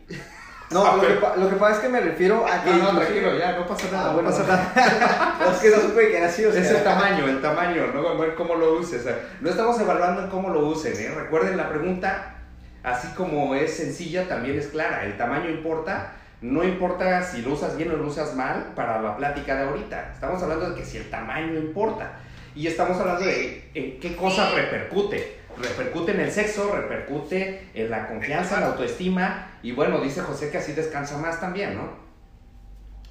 No, 0.70 0.96
lo 0.96 1.02
que, 1.02 1.14
lo 1.40 1.48
que 1.50 1.56
pasa 1.56 1.76
es 1.76 1.78
que 1.80 1.88
me 1.88 2.00
refiero 2.00 2.44
a 2.46 2.62
que... 2.62 2.70
No, 2.70 2.92
no, 2.92 2.98
tranquilo, 3.00 3.36
ya, 3.36 3.52
no 3.58 3.66
pasa 3.66 3.86
nada, 3.92 4.10
Ah, 4.10 4.14
bueno. 4.14 4.30
no 4.30 4.36
pasa 4.36 4.46
nada. 4.74 5.36
Es 5.52 5.58
que 5.58 5.70
no 5.70 5.76
supe 5.80 6.10
que 6.10 6.24
así, 6.24 6.44
o 6.44 6.52
sea... 6.52 6.60
Es 6.62 6.70
el 6.70 6.82
tamaño, 6.84 7.26
el 7.28 7.40
tamaño, 7.40 7.86
no 7.94 8.08
a 8.08 8.14
ver 8.14 8.34
cómo 8.34 8.54
lo 8.56 8.74
uses. 8.74 9.00
O 9.00 9.04
sea, 9.04 9.18
no 9.40 9.48
estamos 9.50 9.80
evaluando 9.80 10.22
en 10.22 10.28
cómo 10.28 10.50
lo 10.50 10.66
usen, 10.66 10.92
¿eh? 10.96 11.12
Recuerden 11.16 11.56
la 11.56 11.68
pregunta, 11.68 12.34
así 12.82 13.08
como 13.16 13.54
es 13.54 13.76
sencilla, 13.76 14.26
también 14.28 14.58
es 14.58 14.66
clara. 14.66 15.04
El 15.04 15.16
tamaño 15.16 15.48
importa, 15.50 16.12
no 16.42 16.62
importa 16.64 17.22
si 17.22 17.42
lo 17.42 17.52
usas 17.54 17.76
bien 17.76 17.90
o 17.90 17.96
lo 17.96 18.06
usas 18.06 18.34
mal 18.34 18.72
para 18.74 19.00
la 19.00 19.16
plática 19.16 19.56
de 19.56 19.64
ahorita. 19.68 20.12
Estamos 20.12 20.42
hablando 20.42 20.70
de 20.70 20.76
que 20.76 20.84
si 20.84 20.98
el 20.98 21.08
tamaño 21.10 21.54
importa. 21.58 22.18
Y 22.54 22.66
estamos 22.66 22.98
hablando 22.98 23.24
de 23.24 23.70
en 23.74 24.00
qué 24.00 24.16
cosa 24.16 24.50
repercute. 24.50 25.36
Repercute 25.58 26.12
en 26.12 26.20
el 26.20 26.30
sexo, 26.30 26.74
repercute 26.74 27.68
en 27.74 27.90
la 27.90 28.06
confianza, 28.08 28.56
en 28.56 28.60
la 28.62 28.66
autoestima. 28.68 29.48
Y 29.62 29.72
bueno, 29.72 30.00
dice 30.00 30.20
José 30.20 30.50
que 30.50 30.58
así 30.58 30.72
descansa 30.72 31.16
más 31.18 31.40
también, 31.40 31.76
¿no? 31.76 31.90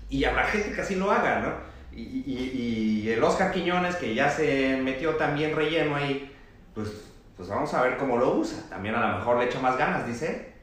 Y 0.09 0.23
habrá 0.25 0.45
gente 0.45 0.71
que 0.71 0.81
así 0.81 0.95
lo 0.95 1.11
haga, 1.11 1.39
¿no? 1.39 1.53
Y, 1.91 2.01
y- 2.01 3.01
y 3.05 3.09
el 3.09 3.23
Oscar 3.23 3.51
Quiñones, 3.51 3.95
que 3.95 4.13
ya 4.13 4.29
se 4.29 4.77
metió 4.83 5.15
también 5.15 5.55
relleno 5.55 5.95
ahí, 5.95 6.31
pues, 6.75 6.89
pues 7.35 7.49
vamos 7.49 7.73
a 7.73 7.81
ver 7.81 7.97
cómo 7.97 8.17
lo 8.17 8.35
usa. 8.35 8.59
También 8.69 8.95
a 8.95 9.11
lo 9.11 9.17
mejor 9.19 9.37
le 9.39 9.45
echa 9.45 9.59
más 9.59 9.77
ganas, 9.77 10.05
dice. 10.05 10.53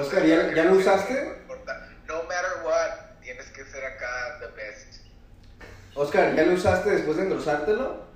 Oscar, 0.00 0.24
¿ya- 0.24 0.52
ya 0.54 0.64
lo 0.64 0.72
usaste? 0.74 1.14
No 1.14 1.34
importa. 1.34 1.88
No 2.06 2.22
matter 2.24 2.64
what, 2.64 3.20
tienes 3.22 3.46
que 3.50 3.64
ser 3.64 3.84
acá 3.84 4.38
the 4.40 4.46
best. 4.48 5.02
Oscar, 5.94 6.34
¿ya 6.34 6.44
lo 6.44 6.54
usaste 6.54 6.90
después 6.90 7.16
de 7.16 7.24
engrosártelo? 7.24 8.06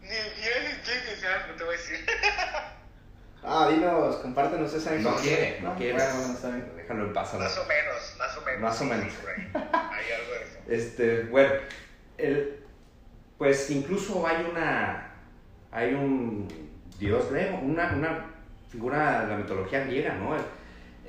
Ni 0.00 0.08
bien. 0.08 0.80
O 0.82 1.20
sea, 1.20 1.46
no 1.48 1.54
te 1.54 1.64
voy 1.64 1.74
a 1.74 1.78
decir. 1.78 2.06
Ah, 3.42 3.68
dinos, 3.70 4.16
compártenos 4.16 4.74
esa 4.74 4.90
No 4.96 5.16
quiere, 5.16 5.60
no 5.62 5.74
quiere. 5.74 5.94
Bueno, 5.94 6.36
bien. 6.42 6.72
Déjalo 6.76 7.04
en 7.06 7.12
paz. 7.14 7.32
Más 7.32 7.56
o 7.56 7.64
menos, 7.64 8.16
más 8.18 8.36
o 8.36 8.40
menos. 8.42 8.60
Más 8.60 8.80
o 8.82 8.84
menos. 8.84 9.12
Hay 9.54 10.12
algo 10.12 10.32
de 10.34 10.42
eso. 10.42 10.58
Este, 10.68 11.22
bueno, 11.22 11.54
el, 12.18 12.62
pues 13.38 13.70
incluso 13.70 14.26
hay 14.26 14.46
una, 14.50 15.14
hay 15.72 15.94
un 15.94 16.48
dios 16.98 17.30
griego, 17.30 17.60
una, 17.62 17.92
una 17.94 18.26
figura 18.68 19.22
de 19.22 19.28
la 19.28 19.36
mitología 19.38 19.84
griega, 19.84 20.12
¿no? 20.16 20.36
El, 20.36 20.42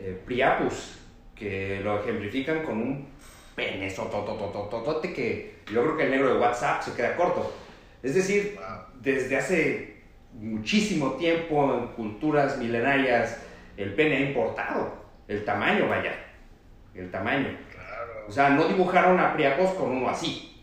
eh, 0.01 0.19
Priapus, 0.25 0.97
que 1.35 1.79
lo 1.83 1.99
ejemplifican 1.99 2.63
con 2.63 2.81
un 2.81 3.07
pene 3.55 3.89
sotototototote 3.89 5.13
que 5.13 5.55
yo 5.71 5.83
creo 5.83 5.97
que 5.97 6.03
el 6.05 6.11
negro 6.11 6.33
de 6.33 6.39
WhatsApp 6.39 6.81
se 6.81 6.93
queda 6.93 7.15
corto. 7.15 7.53
Es 8.01 8.15
decir, 8.15 8.57
desde 8.99 9.37
hace 9.37 10.01
muchísimo 10.33 11.13
tiempo 11.13 11.73
en 11.77 11.87
culturas 11.89 12.57
milenarias 12.57 13.41
el 13.77 13.93
pene 13.93 14.17
ha 14.17 14.21
importado, 14.21 14.93
el 15.27 15.45
tamaño, 15.45 15.87
vaya, 15.87 16.13
el 16.95 17.09
tamaño. 17.11 17.57
Claro. 17.71 18.25
O 18.27 18.31
sea, 18.31 18.49
no 18.49 18.67
dibujaron 18.67 19.19
a 19.19 19.33
Priapos 19.33 19.71
con 19.71 19.91
uno 19.91 20.09
así, 20.09 20.61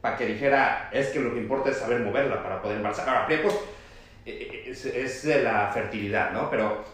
para 0.00 0.16
que 0.16 0.26
dijera, 0.26 0.90
es 0.92 1.08
que 1.08 1.20
lo 1.20 1.32
que 1.32 1.40
importa 1.40 1.70
es 1.70 1.78
saber 1.78 2.00
moverla 2.00 2.42
para 2.42 2.60
poder 2.60 2.76
embarazar. 2.76 3.08
Ahora, 3.08 3.26
Priapos 3.26 3.58
eh, 4.26 4.64
es, 4.66 4.84
es 4.84 5.22
de 5.24 5.42
la 5.42 5.70
fertilidad, 5.72 6.32
¿no? 6.32 6.50
Pero, 6.50 6.84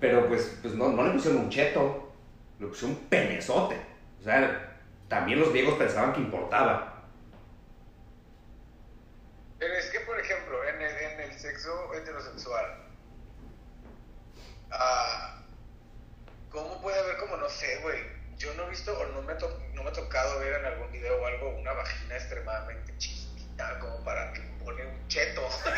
pero 0.00 0.28
pues, 0.28 0.58
pues 0.62 0.74
no, 0.74 0.88
no 0.90 1.04
le 1.04 1.12
pusieron 1.12 1.40
un 1.42 1.50
cheto, 1.50 2.12
le 2.58 2.66
pusieron 2.66 2.96
un 2.96 3.04
penezote. 3.08 3.76
O 4.20 4.24
sea, 4.24 4.76
también 5.08 5.40
los 5.40 5.50
griegos 5.50 5.74
pensaban 5.74 6.12
que 6.12 6.20
importaba. 6.20 7.04
Pero 9.58 9.74
es 9.74 9.86
que, 9.90 10.00
por 10.00 10.18
ejemplo, 10.20 10.62
en 10.68 10.80
el, 10.80 10.96
en 10.96 11.20
el 11.20 11.32
sexo 11.38 11.92
heterosexual, 11.94 12.64
ah, 14.70 15.40
¿cómo 16.50 16.80
puede 16.80 16.98
haber 17.00 17.16
como, 17.18 17.36
no 17.36 17.48
sé, 17.48 17.80
güey? 17.82 17.98
Yo 18.38 18.54
no 18.54 18.64
he 18.64 18.70
visto 18.70 18.96
o 18.96 19.06
no 19.06 19.22
me, 19.22 19.34
to- 19.34 19.60
no 19.74 19.82
me 19.82 19.90
ha 19.90 19.92
tocado 19.92 20.38
ver 20.38 20.60
en 20.60 20.64
algún 20.66 20.92
video 20.92 21.20
o 21.20 21.26
algo 21.26 21.50
una 21.58 21.72
vagina 21.72 22.14
extremadamente 22.14 22.96
chiquita 22.98 23.80
como 23.80 24.04
para 24.04 24.32
que 24.32 24.42
pone 24.64 24.86
un 24.86 25.08
cheto. 25.08 25.42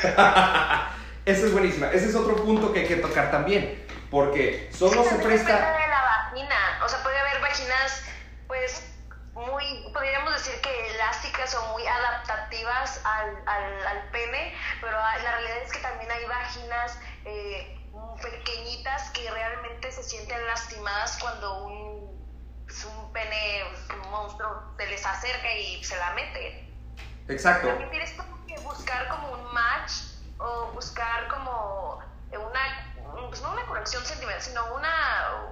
Esa 1.25 1.47
es 1.47 1.53
buenísima. 1.53 1.91
Ese 1.91 2.07
es 2.11 2.15
otro 2.15 2.37
punto 2.37 2.73
que 2.73 2.81
hay 2.81 2.87
que 2.87 2.97
tocar 2.97 3.31
también. 3.31 3.83
Porque 4.11 4.68
solo 4.73 5.03
se 5.05 5.11
También 5.11 5.29
presta. 5.29 5.53
de 5.73 5.87
la 5.88 6.03
vagina. 6.03 6.57
O 6.85 6.88
sea, 6.88 7.03
puede 7.03 7.18
haber 7.18 7.40
vaginas, 7.40 8.03
pues, 8.49 8.87
muy, 9.35 9.90
podríamos 9.94 10.33
decir 10.35 10.61
que 10.61 10.90
elásticas 10.94 11.55
o 11.55 11.68
muy 11.68 11.87
adaptativas 11.87 13.01
al, 13.05 13.42
al, 13.46 13.87
al 13.87 14.03
pene, 14.11 14.53
pero 14.81 14.99
hay- 15.01 15.23
la 15.23 15.31
realidad 15.33 15.59
es 15.64 15.73
que 15.73 15.79
también 15.79 16.11
hay 16.11 16.25
vaginas 16.27 16.99
eh, 17.25 17.77
pequeñitas 18.20 19.11
que 19.11 19.31
realmente 19.31 19.92
se 19.92 20.03
sienten 20.03 20.44
lastimadas 20.46 21.16
cuando 21.20 21.64
un, 21.64 22.20
pues, 22.66 22.85
un 22.85 23.12
pene, 23.12 23.62
un 24.03 24.11
monstruo, 24.11 24.75
se 24.77 24.87
les 24.87 25.07
acerca 25.07 25.53
y 25.55 25.83
se 25.85 25.96
la 25.96 26.11
mete. 26.12 26.68
Exacto. 27.29 27.68
También 27.68 27.90
tienes 27.90 28.12
como 28.14 28.44
que 28.46 28.59
buscar 28.61 29.09
como 29.09 29.31
un 29.33 29.53
match 29.55 29.92
o 30.38 30.66
buscar 30.73 31.29
como 31.29 32.01
una, 32.33 32.89
pues 33.31 33.43
no 33.43 33.53
una 33.53 33.64
conexión 33.66 34.05
sentimental, 34.05 34.43
sino 34.43 34.75
una, 34.75 34.90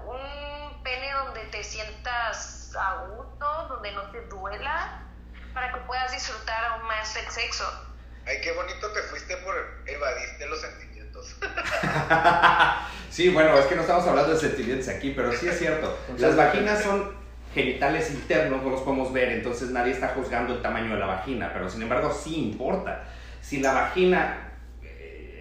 un 0.06 0.82
pene 0.82 1.12
donde 1.12 1.42
te 1.44 1.62
sientas 1.62 2.74
a 2.78 3.06
gusto, 3.06 3.68
donde 3.68 3.92
no 3.92 4.02
te 4.10 4.22
duela, 4.22 5.02
para 5.54 5.72
que 5.72 5.80
puedas 5.82 6.12
disfrutar 6.12 6.64
aún 6.64 6.86
más 6.88 7.16
el 7.16 7.30
sexo. 7.30 7.64
Ay, 8.26 8.40
qué 8.42 8.52
bonito 8.52 8.92
te 8.92 9.00
fuiste 9.02 9.36
por 9.38 9.54
evadirte 9.86 10.46
los 10.46 10.60
sentimientos. 10.60 11.36
Sí, 13.10 13.30
bueno, 13.30 13.58
es 13.58 13.66
que 13.66 13.74
no 13.74 13.80
estamos 13.80 14.06
hablando 14.06 14.34
de 14.34 14.38
sentimientos 14.38 14.86
aquí, 14.86 15.12
pero 15.16 15.32
sí 15.32 15.48
es 15.48 15.58
cierto. 15.58 15.98
Las 16.18 16.36
vaginas 16.36 16.82
son 16.84 17.16
genitales 17.52 18.10
internos, 18.10 18.62
no 18.62 18.70
los 18.70 18.82
podemos 18.82 19.12
ver, 19.12 19.30
entonces 19.30 19.70
nadie 19.70 19.92
está 19.92 20.08
juzgando 20.08 20.54
el 20.54 20.62
tamaño 20.62 20.92
de 20.92 21.00
la 21.00 21.06
vagina, 21.06 21.50
pero 21.52 21.68
sin 21.68 21.82
embargo 21.82 22.12
sí 22.12 22.36
importa. 22.36 23.04
Si 23.40 23.60
la 23.60 23.72
vagina 23.72 24.47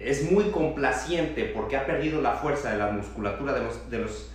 es 0.02 0.30
muy 0.30 0.50
complaciente 0.50 1.44
porque 1.44 1.76
ha 1.76 1.86
perdido 1.86 2.20
la 2.20 2.32
fuerza 2.32 2.70
de 2.70 2.78
la 2.78 2.88
musculatura 2.88 3.52
de, 3.52 3.62
los, 3.62 3.90
de, 3.90 3.98
los, 3.98 4.30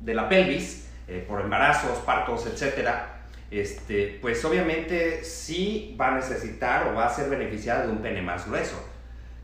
de 0.00 0.14
la 0.14 0.28
pelvis, 0.28 0.88
eh, 1.06 1.24
por 1.26 1.40
embarazos, 1.40 1.98
partos, 1.98 2.46
etcétera, 2.46 3.18
este, 3.50 4.18
pues 4.20 4.44
obviamente 4.44 5.24
sí 5.24 5.96
va 5.98 6.08
a 6.08 6.14
necesitar 6.16 6.88
o 6.88 6.94
va 6.94 7.06
a 7.06 7.14
ser 7.14 7.30
beneficiada 7.30 7.86
de 7.86 7.92
un 7.92 8.02
pene 8.02 8.20
más 8.20 8.46
grueso. 8.46 8.76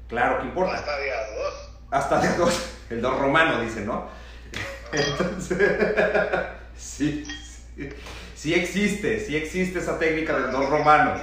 Claro 0.09 0.41
que 0.41 0.47
importa. 0.47 0.75
hasta 0.75 1.01
día 1.01 1.15
dos. 1.37 1.71
Hasta 1.91 2.21
de 2.21 2.37
dos, 2.37 2.71
el 2.91 3.01
dos 3.01 3.19
romano, 3.19 3.61
dice, 3.61 3.81
¿no? 3.83 4.09
Entonces, 4.93 5.59
sí, 6.77 7.25
sí, 7.25 7.89
sí 8.35 8.55
existe, 8.55 9.21
sí 9.21 9.37
existe 9.37 9.79
esa 9.79 9.99
técnica 9.99 10.39
del 10.39 10.53
dos 10.53 10.69
romano. 10.69 11.15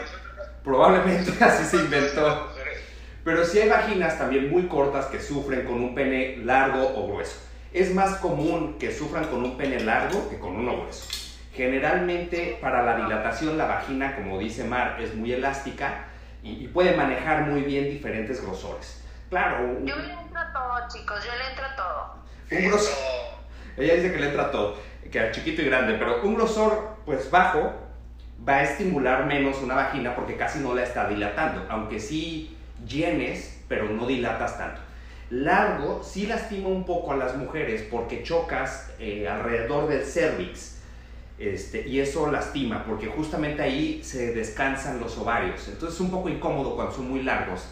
Probablemente 0.63 1.31
así 1.43 1.65
se 1.65 1.84
inventó. 1.84 2.51
Pero 3.23 3.45
sí 3.45 3.60
hay 3.60 3.69
vaginas 3.69 4.17
también 4.17 4.49
muy 4.49 4.67
cortas 4.67 5.05
que 5.05 5.19
sufren 5.19 5.65
con 5.65 5.75
un 5.75 5.93
pene 5.93 6.38
largo 6.38 6.81
o 6.95 7.07
grueso. 7.07 7.38
Es 7.71 7.93
más 7.93 8.17
común 8.17 8.77
que 8.79 8.91
sufran 8.91 9.25
con 9.25 9.43
un 9.43 9.57
pene 9.57 9.79
largo 9.79 10.29
que 10.29 10.39
con 10.39 10.55
uno 10.55 10.81
grueso. 10.81 11.07
Generalmente 11.53 12.57
para 12.62 12.81
la 12.81 12.95
dilatación 12.95 13.57
la 13.57 13.65
vagina, 13.65 14.15
como 14.15 14.39
dice 14.39 14.63
Mar, 14.63 14.97
es 14.99 15.13
muy 15.13 15.34
elástica 15.34 16.05
y, 16.41 16.63
y 16.63 16.67
puede 16.67 16.95
manejar 16.95 17.43
muy 17.43 17.62
bien 17.62 17.89
diferentes 17.89 18.41
grosores. 18.41 19.03
Claro, 19.29 19.79
Yo 19.86 19.95
le 19.95 20.12
entro 20.12 20.39
a 20.39 20.51
todo, 20.51 20.88
chicos, 20.89 21.23
yo 21.23 21.31
le 21.36 21.49
entro 21.51 21.65
a 21.65 21.75
todo. 21.75 22.15
un 22.51 22.67
grosor... 22.69 22.93
Ella 23.77 23.95
dice 23.95 24.12
que 24.12 24.19
le 24.19 24.27
entra 24.27 24.51
todo, 24.51 24.77
que 25.10 25.19
a 25.19 25.31
chiquito 25.31 25.62
y 25.62 25.65
grande, 25.65 25.93
pero 25.93 26.21
un 26.23 26.36
grosor 26.36 26.97
pues 27.05 27.31
bajo 27.31 27.73
va 28.47 28.55
a 28.55 28.63
estimular 28.63 29.25
menos 29.25 29.62
una 29.62 29.75
vagina 29.75 30.15
porque 30.15 30.36
casi 30.36 30.60
no 30.60 30.73
la 30.73 30.84
está 30.84 31.07
dilatando, 31.07 31.65
aunque 31.69 31.99
sí 31.99 32.57
llenes, 32.88 33.60
pero 33.67 33.89
no 33.89 34.08
dilatas 34.08 34.58
tanto. 34.58 34.82
Largo 35.30 36.04
sí 36.04 36.26
lastima 36.26 36.67
un 36.67 36.86
poco 36.86 37.13
a 37.13 37.15
las 37.15 37.38
mujeres 37.38 37.88
porque 37.89 38.24
chocas 38.24 38.91
eh, 39.00 39.28
alrededor 39.28 39.88
del 39.88 40.04
cervix. 40.04 40.80
Este, 41.39 41.88
y 41.88 42.00
eso 42.00 42.32
lastima 42.32 42.84
porque 42.86 43.08
justamente 43.08 43.63
ahí 43.63 44.04
se 44.04 44.34
descansan 44.34 45.00
los 45.00 45.17
ovarios. 45.17 45.67
Entonces 45.67 45.96
es 45.96 46.02
un 46.02 46.12
poco 46.12 46.30
incómodo 46.30 46.76
cuando 46.76 46.94
son 46.94 47.10
muy 47.10 47.24
largos 47.24 47.65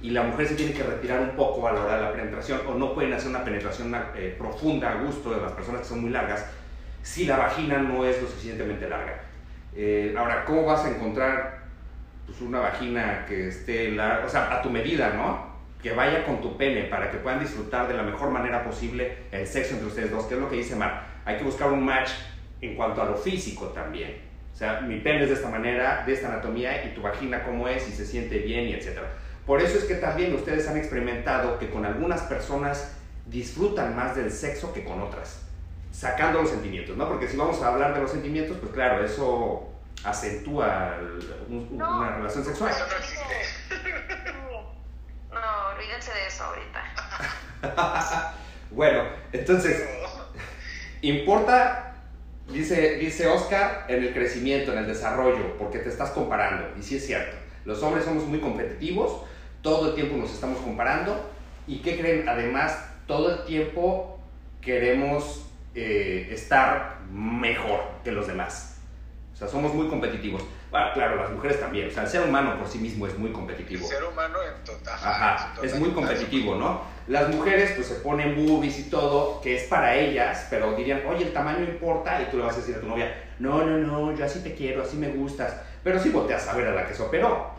y 0.00 0.10
la 0.10 0.22
mujer 0.22 0.48
se 0.48 0.54
tiene 0.54 0.72
que 0.72 0.82
retirar 0.82 1.20
un 1.20 1.30
poco 1.30 1.68
a 1.68 1.72
la 1.72 1.84
hora 1.84 1.96
de 1.96 2.02
la 2.02 2.12
penetración 2.12 2.60
o 2.66 2.74
no 2.74 2.94
pueden 2.94 3.12
hacer 3.12 3.28
una 3.28 3.44
penetración 3.44 3.94
eh, 4.16 4.34
profunda 4.36 4.90
a 4.90 5.02
gusto 5.02 5.30
de 5.30 5.40
las 5.40 5.52
personas 5.52 5.82
que 5.82 5.88
son 5.88 6.00
muy 6.00 6.10
largas 6.10 6.44
si 7.02 7.24
la 7.24 7.36
vagina 7.36 7.78
no 7.78 8.04
es 8.04 8.20
lo 8.20 8.28
suficientemente 8.28 8.88
larga. 8.88 9.20
Eh, 9.74 10.14
ahora, 10.16 10.44
¿cómo 10.44 10.64
vas 10.64 10.84
a 10.84 10.90
encontrar 10.90 11.61
pues, 12.26 12.40
una 12.40 12.60
vagina 12.60 13.24
que 13.26 13.48
esté 13.48 13.90
larga, 13.90 14.26
o 14.26 14.28
sea, 14.28 14.52
a 14.52 14.62
tu 14.62 14.70
medida, 14.70 15.10
¿no? 15.14 15.52
Que 15.82 15.92
vaya 15.92 16.24
con 16.24 16.40
tu 16.40 16.56
pene 16.56 16.84
para 16.84 17.10
que 17.10 17.18
puedan 17.18 17.40
disfrutar 17.40 17.88
de 17.88 17.94
la 17.94 18.02
mejor 18.02 18.30
manera 18.30 18.64
posible 18.64 19.16
el 19.32 19.46
sexo 19.46 19.74
entre 19.74 19.88
ustedes 19.88 20.10
dos, 20.10 20.26
que 20.26 20.34
es 20.34 20.40
lo 20.40 20.48
que 20.48 20.56
dice 20.56 20.76
Mar. 20.76 21.06
Hay 21.24 21.36
que 21.36 21.44
buscar 21.44 21.70
un 21.72 21.84
match 21.84 22.10
en 22.60 22.76
cuanto 22.76 23.02
a 23.02 23.06
lo 23.06 23.16
físico 23.16 23.66
también. 23.68 24.16
O 24.52 24.56
sea, 24.56 24.80
mi 24.80 24.98
pene 25.00 25.22
es 25.22 25.28
de 25.28 25.34
esta 25.34 25.48
manera, 25.48 26.04
de 26.06 26.12
esta 26.12 26.28
anatomía, 26.28 26.84
y 26.84 26.94
tu 26.94 27.02
vagina 27.02 27.42
cómo 27.42 27.68
es, 27.68 27.88
y 27.88 27.92
se 27.92 28.06
siente 28.06 28.38
bien, 28.38 28.68
y 28.68 28.74
etcétera. 28.74 29.08
Por 29.46 29.60
eso 29.60 29.78
es 29.78 29.84
que 29.84 29.96
también 29.96 30.34
ustedes 30.34 30.68
han 30.68 30.76
experimentado 30.76 31.58
que 31.58 31.70
con 31.70 31.84
algunas 31.84 32.22
personas 32.22 32.96
disfrutan 33.26 33.96
más 33.96 34.14
del 34.14 34.30
sexo 34.30 34.72
que 34.72 34.84
con 34.84 35.00
otras, 35.00 35.48
sacando 35.90 36.42
los 36.42 36.50
sentimientos, 36.50 36.96
¿no? 36.96 37.08
Porque 37.08 37.26
si 37.26 37.36
vamos 37.36 37.60
a 37.62 37.68
hablar 37.68 37.94
de 37.94 38.02
los 38.02 38.10
sentimientos, 38.10 38.58
pues 38.58 38.72
claro, 38.72 39.04
eso 39.04 39.71
acentúa 40.04 40.96
el- 41.00 41.34
un- 41.48 41.76
No. 41.78 41.98
una 41.98 42.16
relación 42.16 42.44
sexual. 42.44 42.70
Eso 42.70 42.86
no 42.86 42.96
existe. 42.96 43.24
No, 45.32 45.68
olvídense 45.76 46.12
de 46.12 46.26
eso 46.26 46.44
ahorita. 46.44 48.34
Bueno, 48.70 49.02
entonces, 49.32 49.84
importa, 51.02 51.94
dice, 52.48 52.96
dice 52.96 53.26
Oscar, 53.26 53.84
en 53.88 54.02
el 54.02 54.14
crecimiento, 54.14 54.72
en 54.72 54.78
el 54.78 54.86
desarrollo, 54.86 55.56
porque 55.58 55.78
te 55.78 55.88
estás 55.90 56.10
comparando, 56.10 56.68
y 56.78 56.82
sí 56.82 56.96
es 56.96 57.06
cierto. 57.06 57.36
Los 57.64 57.82
hombres 57.82 58.04
somos 58.04 58.24
muy 58.24 58.40
competitivos, 58.40 59.22
todo 59.60 59.90
el 59.90 59.94
tiempo 59.94 60.16
nos 60.16 60.32
estamos 60.32 60.58
comparando, 60.60 61.30
y 61.66 61.80
¿qué 61.82 62.00
creen? 62.00 62.28
Además, 62.28 62.78
todo 63.06 63.30
el 63.30 63.44
tiempo 63.44 64.18
queremos 64.60 65.46
eh, 65.74 66.28
estar 66.32 66.98
mejor 67.10 67.80
que 68.04 68.10
los 68.12 68.26
demás. 68.26 68.71
Sea, 69.42 69.50
somos 69.50 69.74
muy 69.74 69.88
competitivos. 69.88 70.44
Bueno, 70.70 70.86
claro, 70.94 71.16
las 71.16 71.30
mujeres 71.32 71.58
también. 71.58 71.88
O 71.88 71.90
sea, 71.90 72.04
el 72.04 72.08
ser 72.08 72.22
humano 72.22 72.56
por 72.58 72.68
sí 72.68 72.78
mismo 72.78 73.08
es 73.08 73.18
muy 73.18 73.28
El 73.28 73.32
competitivo. 73.32 73.84
ser 73.86 74.04
humano 74.04 74.38
en 74.40 74.62
total. 74.64 74.94
Ajá, 74.94 75.54
en 75.60 75.64
es 75.68 75.78
muy 75.80 75.90
competitivo, 75.90 76.54
¿no? 76.54 76.80
Las 77.08 77.28
mujeres 77.34 77.72
pues 77.74 77.88
se 77.88 77.96
ponen 77.96 78.36
boobies 78.36 78.78
y 78.78 78.84
todo, 78.84 79.40
que 79.40 79.56
es 79.56 79.64
para 79.64 79.96
ellas, 79.96 80.46
pero 80.48 80.74
dirían, 80.76 81.02
oye, 81.08 81.24
el 81.26 81.32
tamaño 81.32 81.64
importa, 81.64 82.22
y 82.22 82.26
tú 82.30 82.36
le 82.36 82.44
vas 82.44 82.54
a 82.54 82.58
decir 82.58 82.76
a 82.76 82.80
tu 82.80 82.86
novia, 82.86 83.12
no, 83.40 83.64
no, 83.64 83.78
no, 83.78 84.16
yo 84.16 84.24
así 84.24 84.38
te 84.44 84.54
quiero, 84.54 84.82
así 84.82 84.96
me 84.96 85.08
gustas, 85.08 85.56
pero 85.82 85.98
sí 85.98 86.10
volteas 86.10 86.46
a 86.46 86.54
ver 86.56 86.68
a 86.68 86.72
la 86.72 86.86
que 86.86 86.94
se 86.94 87.02
operó. 87.02 87.50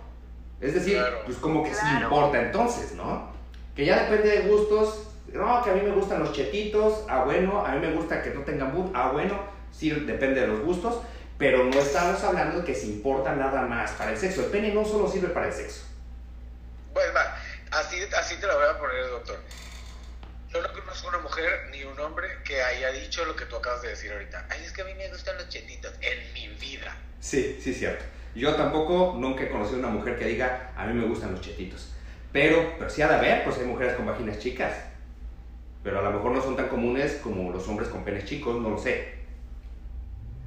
Es 0.62 0.74
decir, 0.74 0.98
Claro. 0.98 1.18
pues 1.26 1.38
como 1.40 1.64
que 1.66 1.74
sí 1.74 1.82
Claro. 1.82 2.06
importa 2.06 2.42
entonces, 2.42 2.94
¿no? 2.96 3.28
Que 3.76 3.84
ya 3.86 4.04
depende 4.04 4.30
de 4.30 4.48
gustos. 4.48 5.10
No, 5.34 5.62
que 5.64 5.72
a 5.72 5.74
mí 5.74 5.82
me 5.82 5.92
gustan 5.92 6.20
los 6.22 6.32
chetitos. 6.32 7.04
Ah, 7.10 7.24
bueno. 7.26 7.66
A 7.66 7.72
mí 7.74 7.80
me 7.86 7.92
gusta 7.94 8.22
que 8.22 8.30
no 8.30 8.42
tengan 8.42 8.72
boob. 8.72 8.92
Ah, 8.94 9.10
bueno. 9.12 9.36
Sí, 9.72 9.90
depende 9.90 10.42
de 10.42 10.48
los 10.48 10.60
gustos. 10.62 11.00
Pero 11.38 11.64
no 11.64 11.80
estamos 11.80 12.24
hablando 12.24 12.60
de 12.60 12.66
que 12.66 12.76
se 12.76 12.86
importa 12.86 13.36
nada 13.36 13.64
más 13.64 13.92
para 13.92 14.12
el 14.12 14.18
sexo. 14.18 14.42
El 14.42 14.52
pene 14.52 14.74
no 14.74 14.86
solo 14.86 15.10
sirve 15.10 15.30
para 15.30 15.48
el 15.48 15.54
sexo. 15.54 15.84
Pues 16.94 17.08
va, 17.16 17.38
así, 17.72 17.98
así 18.18 18.36
te 18.36 18.48
lo 18.48 18.56
voy 18.56 18.68
a 18.70 18.78
poner, 18.78 19.10
doctor. 19.10 19.40
Yo 20.54 20.62
no 20.62 20.72
conozco 20.72 21.08
una 21.08 21.18
mujer 21.18 21.70
ni 21.72 21.84
un 21.84 22.00
hombre 22.00 22.28
que 22.46 22.62
haya 22.62 22.92
dicho 22.92 23.26
lo 23.26 23.36
que 23.36 23.46
tú 23.46 23.56
acabas 23.56 23.82
de 23.82 23.90
decir 23.90 24.12
ahorita. 24.12 24.46
Ay, 24.50 24.64
es 24.64 24.72
que 24.72 24.84
a 24.84 24.86
mí 24.86 24.94
me 24.94 25.10
gustan 25.10 25.36
los 25.38 25.50
chetitos. 25.50 25.92
En 26.00 26.34
mi 26.34 26.48
vida. 26.60 26.96
Sí, 27.20 27.60
sí, 27.60 27.74
cierto. 27.74 28.06
Yo 28.36 28.56
tampoco 28.56 29.16
nunca 29.18 29.44
he 29.44 29.50
conocido 29.50 29.80
una 29.80 29.90
mujer 29.90 30.18
que 30.18 30.26
diga, 30.26 30.72
a 30.76 30.86
mí 30.86 30.94
me 30.94 31.08
gustan 31.08 31.32
los 31.32 31.42
chetitos. 31.42 31.90
Pero, 32.32 32.76
pero 32.78 32.90
sí 32.90 33.02
ha 33.02 33.08
de 33.08 33.16
haber, 33.16 33.44
pues 33.44 33.58
hay 33.58 33.66
mujeres 33.66 33.96
con 33.96 34.06
vaginas 34.06 34.38
chicas. 34.38 34.76
Pero 35.84 36.00
a 36.00 36.04
lo 36.04 36.12
mejor 36.12 36.32
no 36.32 36.42
son 36.42 36.56
tan 36.56 36.68
comunes 36.68 37.20
como 37.24 37.52
los 37.52 37.68
hombres 37.68 37.90
con 37.90 38.06
penes 38.06 38.26
chicos, 38.26 38.62
no 38.62 38.70
lo 38.70 38.78
sé. 38.78 39.23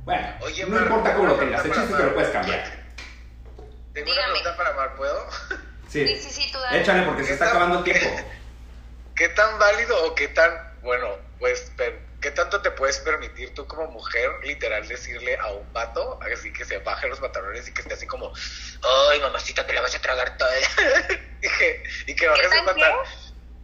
Bueno, 0.06 0.38
Oye, 0.42 0.62
no 0.64 0.70
Mar, 0.70 0.82
importa 0.84 1.14
cómo 1.14 1.26
lo 1.26 1.36
tengas, 1.36 1.64
el 1.64 1.72
chiste 1.72 1.90
es 1.90 1.96
que 1.96 2.02
lo 2.04 2.14
puedes 2.14 2.30
cambiar. 2.30 2.62
Tengo 3.92 4.08
Dígame. 4.12 4.12
una 4.12 4.40
pregunta 4.40 4.56
para 4.56 4.72
Mar, 4.74 4.94
¿puedo? 4.96 5.26
Sí, 5.88 6.06
Sí, 6.06 6.16
sí, 6.16 6.30
sí, 6.30 6.52
tú 6.52 6.60
dale. 6.60 6.80
échale 6.80 7.02
porque 7.02 7.24
se 7.24 7.32
está 7.32 7.48
acabando 7.48 7.78
el 7.78 7.84
tiempo. 7.84 8.08
¿Qué 9.16 9.28
tan 9.30 9.58
válido 9.58 10.04
o 10.04 10.14
qué 10.14 10.28
tan, 10.28 10.56
bueno, 10.82 11.08
pues, 11.40 11.72
per- 11.76 12.06
qué 12.20 12.30
tanto 12.30 12.62
te 12.62 12.70
puedes 12.70 12.98
permitir 12.98 13.52
tú 13.54 13.66
como 13.66 13.86
mujer, 13.88 14.30
literal, 14.44 14.86
decirle 14.86 15.36
a 15.42 15.48
un 15.52 15.72
vato, 15.72 16.20
así 16.32 16.52
que 16.52 16.64
se 16.64 16.78
baje 16.78 17.08
los 17.08 17.18
pantalones 17.18 17.66
y 17.66 17.74
que 17.74 17.80
esté 17.82 17.94
así 17.94 18.06
como, 18.06 18.32
ay, 19.10 19.20
mamacita, 19.20 19.66
te 19.66 19.72
la 19.72 19.80
vas 19.80 19.94
a 19.94 19.98
tragar 20.00 20.36
toda? 20.36 20.52
y 21.42 21.48
que, 21.48 21.82
y 22.06 22.14
que 22.14 22.28
bajes 22.28 22.52
el 22.52 22.64
pantalón. 22.64 22.98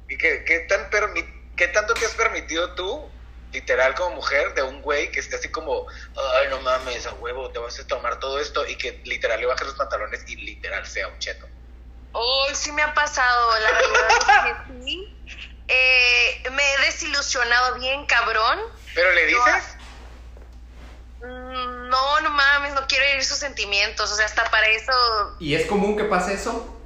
Y 0.08 0.18
que, 0.18 0.42
¿qué, 0.44 0.60
tan 0.60 0.90
permi- 0.90 1.28
¿qué 1.56 1.68
tanto 1.68 1.94
te 1.94 2.06
has 2.06 2.14
permitido 2.14 2.74
tú, 2.74 3.10
literal, 3.52 3.94
como 3.94 4.16
mujer, 4.16 4.54
de 4.54 4.62
un 4.62 4.80
güey 4.82 5.10
que 5.10 5.20
esté 5.20 5.36
así 5.36 5.50
como, 5.50 5.86
ay, 6.40 6.48
no 6.48 6.60
mames, 6.60 7.06
a 7.06 7.12
huevo, 7.14 7.50
te 7.50 7.58
vas 7.58 7.78
a 7.78 7.86
tomar 7.86 8.18
todo 8.18 8.38
esto, 8.38 8.66
y 8.66 8.76
que 8.76 9.00
literal 9.04 9.40
le 9.40 9.46
bajes 9.46 9.66
los 9.66 9.76
pantalones 9.76 10.24
y 10.26 10.36
literal 10.36 10.86
sea 10.86 11.08
un 11.08 11.18
cheto? 11.18 11.46
Uy, 12.14 12.54
sí 12.54 12.72
me 12.72 12.82
ha 12.82 12.92
pasado, 12.92 13.58
la 13.58 13.72
verdad 13.72 14.10
es 14.10 14.24
que 14.78 14.84
sí. 14.84 15.18
Eh, 15.74 16.50
me 16.50 16.62
he 16.74 16.78
desilusionado 16.84 17.76
bien, 17.76 18.04
cabrón. 18.04 18.58
¿Pero 18.94 19.10
le 19.12 19.24
dices? 19.24 19.76
Mm, 21.22 21.88
No, 21.88 22.20
no 22.20 22.30
mames, 22.30 22.74
no 22.74 22.86
quiero 22.86 23.04
herir 23.06 23.24
sus 23.24 23.38
sentimientos. 23.38 24.10
O 24.12 24.16
sea, 24.16 24.26
hasta 24.26 24.50
para 24.50 24.66
eso. 24.66 24.92
¿Y 25.40 25.54
es 25.54 25.66
común 25.66 25.96
que 25.96 26.04
pase 26.04 26.34
eso? 26.34 26.78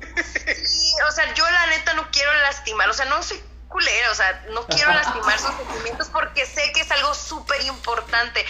Sí, 0.22 0.94
o 1.08 1.10
sea, 1.10 1.32
yo 1.34 1.50
la 1.50 1.66
neta 1.66 1.94
no 1.94 2.08
quiero 2.12 2.32
lastimar. 2.42 2.88
O 2.90 2.92
sea, 2.92 3.06
no 3.06 3.22
soy 3.22 3.42
culera. 3.72 4.10
O 4.10 4.14
sea, 4.14 4.44
no 4.52 4.64
quiero 4.66 4.92
lastimar 4.94 5.38
sus 5.38 5.54
sentimientos 5.56 6.08
porque 6.12 6.46
sé 6.46 6.70
que 6.72 6.82
es 6.82 6.90
algo 6.92 7.14
súper 7.14 7.62
importante. 7.62 8.44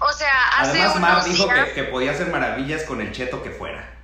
O 0.00 0.12
sea, 0.12 0.48
hace 0.60 0.80
Además, 0.80 1.00
Mar 1.00 1.12
unos 1.14 1.24
dijo 1.26 1.44
días. 1.44 1.68
que, 1.68 1.74
que 1.74 1.84
podía 1.84 2.12
hacer 2.12 2.28
maravillas 2.28 2.84
con 2.84 3.00
el 3.00 3.12
cheto 3.12 3.42
que 3.42 3.50
fuera. 3.50 3.98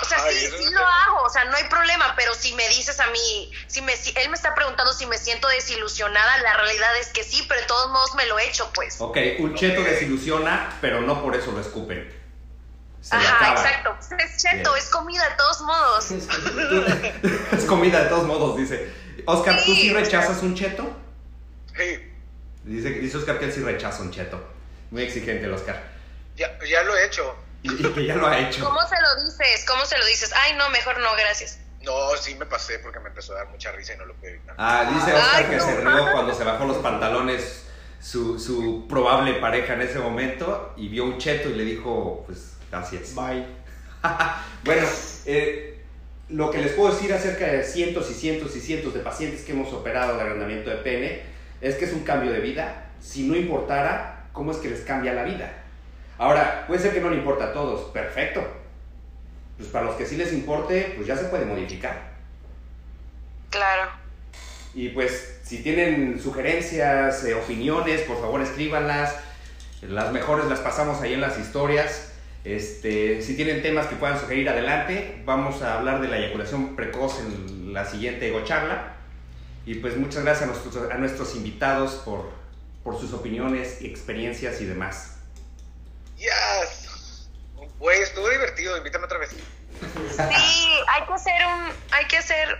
O 0.00 0.04
sea, 0.04 0.18
sí, 0.30 0.46
sí 0.58 0.70
lo 0.74 0.80
hago, 0.86 1.22
o 1.24 1.30
sea, 1.30 1.44
no 1.44 1.56
hay 1.56 1.64
problema, 1.64 2.12
pero 2.16 2.34
si 2.34 2.52
me 2.54 2.68
dices 2.68 3.00
a 3.00 3.06
mí, 3.06 3.50
si 3.66 3.80
me, 3.80 3.96
si 3.96 4.12
él 4.18 4.28
me 4.28 4.36
está 4.36 4.54
preguntando 4.54 4.92
si 4.92 5.06
me 5.06 5.16
siento 5.16 5.48
desilusionada, 5.48 6.36
la 6.42 6.54
realidad 6.54 6.94
es 7.00 7.08
que 7.08 7.24
sí, 7.24 7.42
pero 7.48 7.62
de 7.62 7.66
todos 7.66 7.90
modos 7.90 8.14
me 8.14 8.26
lo 8.26 8.38
he 8.38 8.46
hecho, 8.46 8.70
pues. 8.74 9.00
Ok, 9.00 9.16
un 9.38 9.54
cheto 9.54 9.82
desilusiona, 9.82 10.76
pero 10.82 11.00
no 11.00 11.22
por 11.22 11.34
eso 11.34 11.50
lo 11.50 11.60
escupen. 11.62 12.14
Se 13.00 13.16
Ajá, 13.16 13.52
exacto. 13.52 13.96
Es 14.18 14.42
cheto, 14.42 14.72
Bien. 14.74 14.84
es 14.84 14.90
comida 14.90 15.28
de 15.30 15.34
todos 15.36 15.60
modos. 15.62 16.10
es 17.52 17.64
comida 17.64 18.02
de 18.02 18.08
todos 18.10 18.26
modos, 18.26 18.56
dice. 18.56 18.92
Oscar, 19.26 19.62
¿tú 19.64 19.74
sí 19.74 19.92
rechazas 19.92 20.42
un 20.42 20.54
cheto? 20.54 20.84
Sí, 21.76 22.12
Dice, 22.64 22.90
dice 22.90 23.16
Oscar 23.18 23.38
que 23.38 23.44
él 23.44 23.52
sí 23.52 23.60
rechaza 23.60 24.02
un 24.02 24.10
cheto. 24.10 24.42
Muy 24.90 25.02
exigente 25.02 25.44
el 25.44 25.52
Oscar. 25.52 25.82
ya, 26.36 26.58
ya 26.68 26.82
lo 26.82 26.96
he 26.96 27.06
hecho. 27.06 27.36
Y, 27.62 27.72
y 27.72 27.92
que 27.92 28.06
ya 28.06 28.14
lo 28.16 28.26
ha 28.26 28.38
hecho. 28.38 28.64
¿Cómo 28.64 28.80
se 28.88 28.94
lo 29.00 29.24
dices? 29.24 29.64
¿Cómo 29.66 29.84
se 29.86 29.96
lo 29.98 30.04
dices? 30.06 30.32
Ay, 30.34 30.54
no, 30.56 30.68
mejor 30.70 30.98
no, 31.00 31.12
gracias. 31.14 31.58
No, 31.82 32.16
sí 32.20 32.34
me 32.34 32.46
pasé 32.46 32.78
porque 32.80 32.98
me 32.98 33.08
empezó 33.08 33.32
a 33.34 33.36
dar 33.36 33.48
mucha 33.48 33.70
risa 33.72 33.94
y 33.94 33.98
no 33.98 34.04
lo 34.06 34.14
pude 34.14 34.30
evitar. 34.30 34.54
Ah, 34.58 34.90
dice 34.92 35.12
Oscar 35.14 35.44
Ay, 35.44 35.44
que 35.50 35.56
no. 35.56 35.64
se 35.64 35.80
rió 35.80 36.12
cuando 36.12 36.34
se 36.34 36.44
bajó 36.44 36.64
los 36.64 36.78
pantalones 36.78 37.64
su, 38.00 38.38
su 38.40 38.86
probable 38.88 39.34
pareja 39.34 39.74
en 39.74 39.82
ese 39.82 39.98
momento 40.00 40.74
y 40.76 40.88
vio 40.88 41.04
un 41.04 41.18
cheto 41.18 41.48
y 41.48 41.54
le 41.54 41.64
dijo, 41.64 42.24
pues, 42.26 42.54
gracias. 42.70 43.14
Bye. 43.14 43.46
Bueno, 44.64 44.86
eh, 45.26 45.75
lo 46.28 46.50
que 46.50 46.58
les 46.58 46.72
puedo 46.72 46.92
decir 46.92 47.12
acerca 47.12 47.46
de 47.46 47.62
cientos 47.62 48.10
y 48.10 48.14
cientos 48.14 48.56
y 48.56 48.60
cientos 48.60 48.94
de 48.94 49.00
pacientes 49.00 49.42
que 49.42 49.52
hemos 49.52 49.72
operado 49.72 50.16
de 50.16 50.22
agrandamiento 50.22 50.70
de 50.70 50.76
pene 50.76 51.22
es 51.60 51.76
que 51.76 51.84
es 51.84 51.92
un 51.92 52.02
cambio 52.02 52.32
de 52.32 52.40
vida. 52.40 52.90
Si 53.00 53.26
no 53.26 53.36
importara, 53.36 54.26
¿cómo 54.32 54.50
es 54.50 54.56
que 54.58 54.68
les 54.68 54.80
cambia 54.80 55.12
la 55.12 55.22
vida? 55.22 55.52
Ahora, 56.18 56.64
puede 56.66 56.80
ser 56.80 56.92
que 56.92 57.00
no 57.00 57.10
le 57.10 57.16
importa 57.16 57.46
a 57.46 57.52
todos, 57.52 57.90
perfecto. 57.92 58.44
Pues 59.56 59.68
para 59.68 59.86
los 59.86 59.94
que 59.94 60.06
sí 60.06 60.16
les 60.16 60.32
importe, 60.32 60.92
pues 60.96 61.06
ya 61.06 61.16
se 61.16 61.26
puede 61.26 61.44
modificar. 61.44 62.16
Claro. 63.50 63.90
Y 64.74 64.90
pues 64.90 65.38
si 65.42 65.62
tienen 65.62 66.20
sugerencias, 66.20 67.24
eh, 67.24 67.34
opiniones, 67.34 68.02
por 68.02 68.20
favor 68.20 68.42
escríbanlas. 68.42 69.14
Las 69.82 70.12
mejores 70.12 70.46
las 70.46 70.60
pasamos 70.60 71.00
ahí 71.00 71.14
en 71.14 71.20
las 71.20 71.38
historias. 71.38 72.12
Este, 72.46 73.22
si 73.22 73.34
tienen 73.34 73.60
temas 73.60 73.88
que 73.88 73.96
puedan 73.96 74.20
sugerir 74.20 74.48
adelante, 74.48 75.20
vamos 75.24 75.62
a 75.62 75.78
hablar 75.78 76.00
de 76.00 76.06
la 76.06 76.18
eyaculación 76.18 76.76
precoz 76.76 77.18
en 77.18 77.74
la 77.74 77.84
siguiente 77.84 78.32
Charla. 78.44 78.94
Y 79.66 79.74
pues 79.74 79.96
muchas 79.96 80.22
gracias 80.22 80.48
a 80.48 80.52
nuestros, 80.52 80.92
a 80.92 80.96
nuestros 80.96 81.34
invitados 81.34 81.94
por, 82.04 82.30
por 82.84 83.00
sus 83.00 83.12
opiniones, 83.14 83.82
experiencias 83.82 84.60
y 84.60 84.64
demás. 84.64 85.16
Yes. 86.18 87.28
Güey, 87.80 88.00
estuvo 88.00 88.28
divertido, 88.28 88.76
invítame 88.76 89.06
otra 89.06 89.18
vez. 89.18 89.30
Sí, 89.30 90.68
hay 90.86 91.04
que 91.04 91.12
hacer 91.12 91.46
un, 91.46 91.72
hay 91.90 92.04
que 92.06 92.16
hacer, 92.16 92.58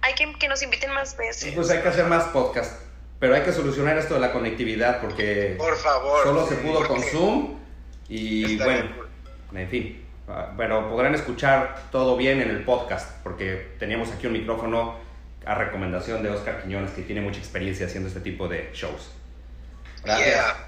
hay 0.00 0.14
que 0.14 0.38
que 0.38 0.48
nos 0.48 0.62
inviten 0.62 0.90
más 0.94 1.14
veces. 1.18 1.52
Pues 1.54 1.68
hay 1.68 1.82
que 1.82 1.88
hacer 1.88 2.06
más 2.06 2.24
podcast, 2.28 2.80
pero 3.20 3.34
hay 3.34 3.42
que 3.42 3.52
solucionar 3.52 3.98
esto 3.98 4.14
de 4.14 4.20
la 4.20 4.32
conectividad 4.32 5.02
porque 5.02 5.54
Por 5.58 5.76
favor. 5.76 6.24
solo 6.24 6.48
se 6.48 6.54
pudo 6.54 6.88
con 6.88 7.02
Zoom 7.02 7.58
y 8.08 8.52
está 8.54 8.64
bueno. 8.64 8.82
bien. 8.84 8.97
En 9.52 9.68
fin, 9.68 10.04
ah, 10.28 10.52
pero 10.56 10.88
podrán 10.88 11.14
escuchar 11.14 11.82
todo 11.90 12.16
bien 12.16 12.40
en 12.40 12.50
el 12.50 12.64
podcast, 12.64 13.22
porque 13.22 13.72
teníamos 13.78 14.12
aquí 14.12 14.26
un 14.26 14.34
micrófono 14.34 14.96
a 15.46 15.54
recomendación 15.54 16.22
de 16.22 16.30
Oscar 16.30 16.62
Quiñones, 16.62 16.90
que 16.90 17.02
tiene 17.02 17.20
mucha 17.20 17.38
experiencia 17.38 17.86
haciendo 17.86 18.08
este 18.08 18.20
tipo 18.20 18.48
de 18.48 18.70
shows. 18.74 19.12
Gracias. 20.04 20.34
Yeah. 20.34 20.67